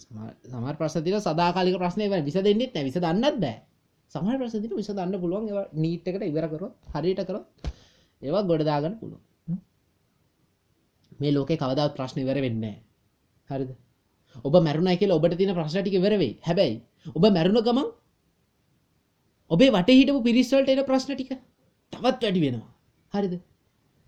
සමහර 0.47 0.75
ප්‍රශ්න 0.81 1.05
තියෙන 1.05 1.23
සදාකාලික 1.23 1.79
ප්‍රශ්න 1.79 2.01
ඒවා 2.01 2.23
විසඳෙන්නෙත් 2.23 2.73
නැහැ. 2.73 2.89
විසඳන්නත් 2.89 3.39
බෑ. 3.41 3.57
සමහර 4.13 4.37
ප්‍රශ්න 4.41 4.61
තියෙන 4.63 4.81
විසඳන්න 4.81 5.21
පුළුවන්. 5.21 5.49
ඒවා 5.51 5.67
නීට් 5.75 6.09
එකට 6.09 6.27
ඉවර 6.31 6.47
කරොත් 6.53 6.75
හරියට 6.95 7.25
කරොත් 7.29 7.47
ඒවා 8.23 8.45
ගොඩ 8.51 8.67
දාගන්න 8.71 8.99
පුළුවන්. 9.01 9.23
හ්ම්. 9.23 9.34
මේ 11.21 11.33
ලෝකේ 11.33 11.57
කවදාවත් 11.57 11.97
ප්‍රශ්න 11.97 12.21
ඉවර 12.21 12.39
වෙන්නේ 12.45 12.61
නැහැ. 12.65 12.83
හරිද? 13.51 13.71
ඔබ 14.45 14.55
මැරුණයි 14.59 14.99
කියලා 15.01 15.19
ඔබට 15.19 15.37
තියෙන 15.39 15.55
ප්‍රශ්න 15.55 15.81
ටික 15.81 15.97
ඉවර 16.01 16.15
වෙයි. 16.23 16.33
හැබැයි 16.47 16.77
ඔබ 17.17 17.25
මැරුණ 17.29 17.65
ගමන් 17.67 17.89
ඔබේ 19.51 19.71
වටේ 19.71 19.99
හිටපු 19.99 20.21
පිරිස් 20.23 20.53
වලට 20.53 20.71
එන 20.71 20.85
ප්‍රශ්න 20.91 21.15
ටික 21.15 21.31
තවත් 21.93 22.23
වැඩි 22.23 22.41
වෙනවා. 22.45 22.71
හරිද? 23.15 23.35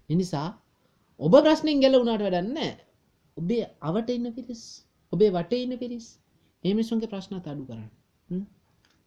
ඒ 0.08 0.16
නිසා 0.16 0.48
ඔබ 1.20 1.34
ප්‍රශ්නෙන් 1.38 1.82
ගැලවුණාට 1.82 2.24
වැඩක් 2.26 2.50
නැහැ. 2.50 2.74
ඔබේ 3.36 3.64
අවට 3.80 4.10
ඉන්න 4.10 4.32
පිරිස් 4.32 4.62
ඔබේ 5.12 5.30
වටේ 5.30 5.62
ඉන්න 5.62 5.78
පිරිස් 5.78 6.06
ඒ 6.64 6.74
මිනිස්සුන්ගේ 6.74 7.12
ප්‍රශ්නත් 7.12 7.46
අඩු 7.46 7.64
කරන්න. 7.68 7.90
හ්ම්? 8.30 8.44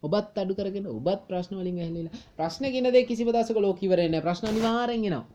ඔබත් 0.03 0.37
අඩු 0.37 0.53
කරගෙන 0.55 0.87
ඔබත් 0.87 1.27
ප්‍රශ්න 1.27 1.59
වලින් 1.59 1.83
ඇහිලා 1.83 2.23
ප්‍රශ්න 2.37 2.71
කියන 2.73 2.87
දේ 2.93 3.05
කිසිම 3.05 3.27
දවසක 3.27 3.57
ලෝක 3.57 3.83
ඉවර 3.83 3.97
වෙන්නේ 3.97 4.11
නැහැ. 4.11 4.25
ප්‍රශ්න 4.27 4.45
අනිවාර්යෙන් 4.51 5.05
එනවා. 5.05 5.25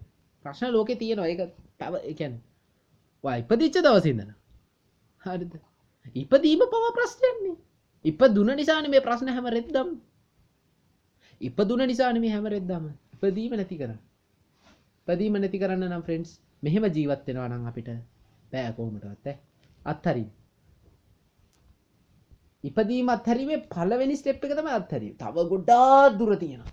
ප්‍රශ්න 0.45 0.73
ලෝකේ 0.73 0.97
තියෙනවා. 0.97 1.29
ඒක 1.29 1.41
තව 1.81 1.95
ඒ 2.03 2.15
කියන්නේ 2.15 2.54
ඔයා 3.25 3.39
ඉපදිච්ච 3.39 3.77
දවසේ 3.81 4.13
ඉඳලා. 4.13 4.37
හරිද? 5.21 5.55
ඉපදීම 6.15 6.63
පවා 6.67 6.91
ප්‍රශ්නයක්නේ 6.93 7.57
ඉපදුන 8.05 8.51
නිසානේ 8.55 8.91
මේ 8.91 9.01
ප්‍රශ්න 9.01 9.31
හැම 9.31 9.47
රෙද්දම 9.49 9.91
ඉපදුන 11.41 11.83
නිසානේ 11.85 12.21
මේ 12.21 12.33
හැම 12.33 12.47
රෙද්දම 12.49 12.85
ඉපදීම 13.17 13.53
නැති 13.55 13.81
කරන්න. 13.81 14.01
ඉපදීම 15.09 15.37
නැති 15.37 15.59
කරන්න 15.59 15.89
නම් 15.89 16.03
ෆ්‍රෙන්ඩ්ස් 16.03 16.33
මෙහෙම 16.63 16.87
ජීවත් 16.91 17.27
වෙනවා 17.29 17.49
නම් 17.49 17.67
අපිට 17.71 17.91
බෑ 18.53 18.73
කොහොමදවත් 18.73 19.27
ඈ. 19.27 19.37
අත්හරින්න. 19.83 20.31
ඉපදීම 22.65 23.09
අත්හැරීමේ 23.09 23.61
පලවෙනි 23.69 24.17
ස්ටෙප් 24.17 24.45
එක 24.45 24.55
තම 24.55 24.73
අත්හැරී 24.73 25.13
තව 25.17 25.49
ගොඩා 25.51 26.01
දුර 26.19 26.33
තියෙන 26.37 26.65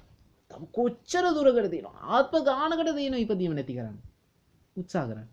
තම 0.51 0.63
කොච්චර 0.71 1.25
දුරකට 1.33 1.69
තියෙන 1.69 1.87
ආත්ම 2.09 2.43
ගානකට 2.45 2.95
තියෙන 2.95 3.17
ඉපදීම 3.17 3.53
නැති 3.53 3.77
කරන්න. 3.77 3.97
උත්සා 4.75 5.05
කරන්න. 5.05 5.29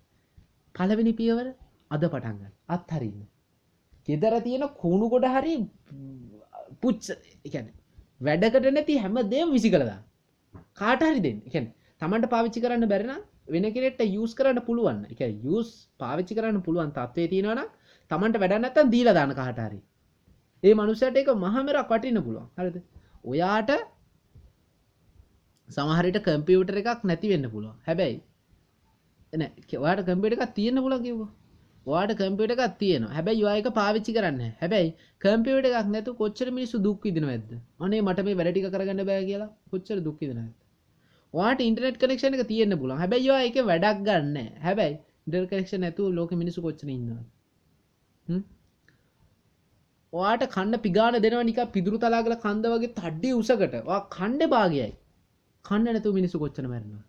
පලවෙනි 0.79 1.13
පියවර 1.15 1.47
අද 1.91 2.03
පටන්ගන්න 2.05 2.53
අත්හරින්න 2.69 3.21
ගෙදර 4.09 4.35
තියෙන 4.43 4.65
කුණු 4.77 5.07
ගොඩ 5.09 5.27
හරි 5.29 5.55
පුච්ච 6.83 7.09
එකැන 7.45 7.67
වැඩකට 8.21 8.71
නැති 8.71 8.95
හැම 8.99 9.19
දේම 9.33 9.51
විසි 9.51 9.71
කළදා 9.71 10.01
කාට 10.75 11.03
හරි 11.03 11.21
දෙන්න. 11.21 11.39
එකැන 11.49 11.67
තමන්ට 12.03 12.31
පාවිච්චි 12.31 12.61
කරන්න 12.61 12.89
බැරෙන 12.89 13.13
වෙන 13.49 13.67
කෙනෙට 13.75 14.01
යස් 14.07 14.33
කරන්න 14.35 14.61
පුළුවන්. 14.61 14.99
එක 15.13 15.21
යස් 15.51 15.69
පාවිච්චි 16.01 16.39
කරන්න 16.39 16.63
පුළුවන් 16.63 16.91
තත්වේ 16.93 17.29
තියෙනවන 17.33 17.63
තමන්ට 18.11 18.41
වැඩ 18.43 18.57
නැත්තන් 18.59 18.93
දීල 18.95 19.13
දාන 19.15 19.35
කාටහරි 19.35 19.81
ඒ 20.63 20.75
මනුසයට 20.75 21.17
එක 21.17 21.31
මහමරක් 21.37 21.91
වටින්න 21.91 22.23
පුළුවන්. 22.23 22.49
හරිද? 22.57 22.77
ඔයාට 23.25 23.71
සමහරිට 25.69 26.19
කම්පියුටර 26.27 26.77
එකක් 26.77 27.05
නැති 27.05 27.33
වෙන්න 27.33 27.51
පුළුවන්. 27.51 27.77
හැබැයි 27.87 28.17
එන 28.17 28.28
වාට 29.79 30.01
කම්පිට 30.05 30.37
එකක් 30.37 30.55
තියෙන 30.55 30.77
පුල 30.79 30.97
කිව්ව. 31.01 31.29
වාට 31.87 32.13
කම්පිට 32.15 32.55
එකක් 32.55 32.79
තියෙන 32.79 33.05
හැබැයි 33.09 33.45
යක 33.55 33.69
පාවිච්චි 33.73 34.13
කරන්න 34.13 34.41
හැබැයි 34.61 34.91
කම්පියට 35.21 35.69
එකක් 35.71 35.89
නැතු 35.89 36.15
කොච්චර 36.15 36.49
මිනිසු 36.51 36.81
දුක්විදින 36.81 37.27
ඇද 37.27 37.51
අනේ 37.81 38.01
මට 38.03 38.25
මේ 38.25 38.39
වැඩටික 38.41 38.69
කරගන්න 38.69 39.05
බෑ 39.05 39.25
කියලා 39.25 39.51
කොච්චර 39.71 39.99
දුක්කිදින 40.01 40.39
ඇද 40.39 40.53
වාට 41.35 41.61
ඉන්ටනෙට් 41.61 41.99
කනෙක්ෂණ 41.99 42.37
එක 42.37 42.45
තියෙන්න්න 42.47 42.79
පුල 42.79 42.95
හැබැයි 42.95 43.29
වා 43.29 43.41
එක 43.43 43.59
වැඩක් 43.63 44.05
ගන්න 44.05 44.37
හැබැයි 44.61 44.95
ඉන්ටර් 45.27 45.49
කනෙක්ෂ 45.51 45.75
නැතු 45.79 46.13
ලෝක 46.13 46.33
මිනිසු 46.35 46.61
කොච්චන 46.61 46.95
ඉන්න 46.95 48.45
වාට 50.13 50.47
කන්න 50.49 50.81
පිගාන 50.81 51.19
දෙනව 51.19 51.43
නික 51.45 51.61
පිදුරු 51.71 51.99
තලාගල 51.99 52.37
කන්ද 52.37 52.75
වගේ 52.75 52.95
තඩ්ඩි 52.95 53.35
උසකට. 53.35 53.75
වා 53.85 54.01
කණ්ඩ 54.11 54.51
භාගයයි 54.51 54.93
කන්න 55.65 55.89
නැතු 55.89 56.13
මිනිසු 56.13 56.37
කොච්චන 56.39 56.67
මැරෙනවා 56.67 57.05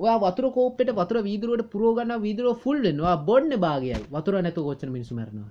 ඔයා 0.00 0.18
වතුර 0.20 0.46
කෝපට 0.52 0.90
වතුර 0.92 1.18
වීදුරුවට 1.22 1.70
පුරෝගන්න 1.72 2.12
වීදුරුව 2.20 2.58
ෆුල්ලෙනවා 2.58 3.16
බොන්න 3.24 3.52
භාගයයි. 3.58 4.02
වතුර 4.10 4.34
නැතු 4.38 4.66
කොච්චන 4.68 4.90
මිනිසු 4.90 5.14
මැරනවා 5.14 5.50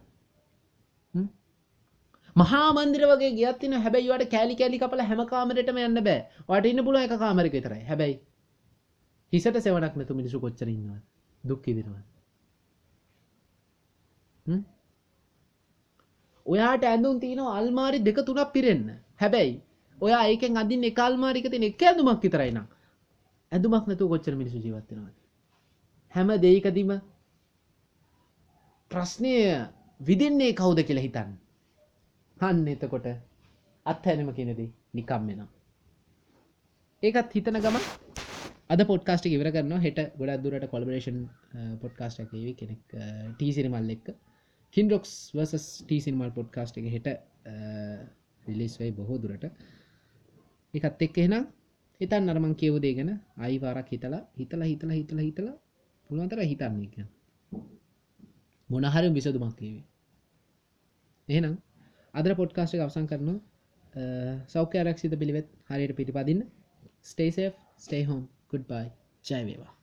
මහා 2.35 2.69
මන්දිර 2.73 3.03
වගේ 3.07 3.31
ගියත්තින 3.33 3.73
හැබැයිවට 3.77 4.31
කෑලි 4.31 4.55
කෑලි 4.55 4.79
කපල 4.79 5.03
හැම 5.03 5.21
කාමරටම 5.25 5.77
යන්න 5.79 5.99
බෑ. 6.03 6.19
වට 6.49 6.65
ඉන්න 6.65 6.85
පුල 6.85 6.97
එක 6.97 7.13
කාමරක 7.17 7.53
විතරයි. 7.53 7.83
හැබැයි 7.83 8.15
හිසට 9.33 9.57
සෙවනක් 9.59 9.95
නැතු 9.95 10.13
මිනිසු 10.13 10.39
කොච්චරන්නවා 10.39 10.99
දුක්කිදිනවා 11.43 12.03
ඔයාට 16.45 16.83
ඇඳුම් 16.85 17.19
තියන 17.19 17.41
අල්මාරි 17.51 17.99
දෙක 18.01 18.19
තුනක් 18.23 18.51
පිරෙන්න. 18.53 18.85
හැබැයි 19.21 19.53
ඔයා 19.99 20.23
ඒකෙන් 20.25 20.57
අදින් 20.57 20.83
එකල්මාරික 20.83 21.47
තින 21.51 21.63
එක 21.63 21.81
ඇඳුමක් 21.83 22.21
විතරයිනම් 22.21 22.65
ඇඳුමක් 23.51 23.87
නැතු 23.87 24.09
කොච්චර 24.09 24.35
මිනිසු 24.35 24.57
ජීවත්වෙනවා 24.57 25.13
හැම 26.13 26.29
දෙයිකදීම 26.41 26.91
ප්‍රශ්නය 28.91 29.33
විදින්නේ 29.99 30.53
කවුද 30.53 30.79
කියලා 30.83 31.05
හිතන්න. 31.07 31.31
හන්න 32.37 32.67
එතකොට 32.67 33.07
අත්හැනම 33.85 34.29
කෙනෙදී 34.33 34.69
නිකම් 34.93 35.27
වෙනම් 35.27 35.49
ඒකත් 37.03 37.33
හිතන 37.33 37.59
ගම 37.59 37.77
අද 38.69 38.81
පොඩ්කාස්ට 38.83 39.25
ඉවර 39.27 39.49
කරන්න 39.51 39.81
හෙට 39.81 39.99
ගොඩක් 40.19 40.43
දුරට 40.43 40.67
කොලබරේෂන් 40.69 41.17
පොඩ්කාස්ට 41.81 42.23
එකේවි 42.23 42.53
කෙනෙක් 42.61 42.95
ටීසිරිමල් 43.33 43.91
එක්ක. 43.95 44.07
හින්ඩොක්ස් 44.75 45.11
වර්සස් 45.35 45.65
ටීසිනිමල් 45.81 46.31
පොඩ්කාස්ට 46.37 46.79
එක 46.79 46.87
හෙට 46.95 47.07
විලිස් 48.45 48.79
වෙයි 48.79 48.95
බොහෝ 48.99 49.19
දුරට. 49.19 49.45
එකත් 50.73 51.05
එක් 51.07 51.17
එහෙනම් 51.17 51.45
හිතන් 52.01 52.23
නරමං 52.25 52.53
කියවදේ 52.55 52.93
ගැන? 52.93 53.11
අයිවාරක් 53.37 53.89
හිතලා 53.89 54.23
හිතලා 54.37 54.67
හිතලා 54.67 54.95
හිතලා 54.95 55.23
හිතලා 55.23 55.55
පුළුවන්තර 56.09 56.39
හිතන්නේ 56.43 56.87
එක 56.87 56.95
මොනහරි 58.69 59.09
විසදුමක් 59.13 59.59
ඒවේ 59.61 59.85
එහෙනම් 61.27 61.55
අදර 62.13 62.31
පොඩ්කාස්ට 62.35 62.81
අවසන් 62.81 63.07
කරන 63.07 63.31
සෞඛ්‍ය 64.47 64.77
ආරක්ෂිත 64.77 65.15
පිළිවෙත් 65.15 65.47
හරියට 65.69 65.95
පිටිපදින්න. 65.95 66.41
Stay safe 67.03 67.49
stay 67.77 68.03
home 68.03 68.21
good 68.49 68.63
bye 68.65 68.85
ජයවේවා 69.25 69.74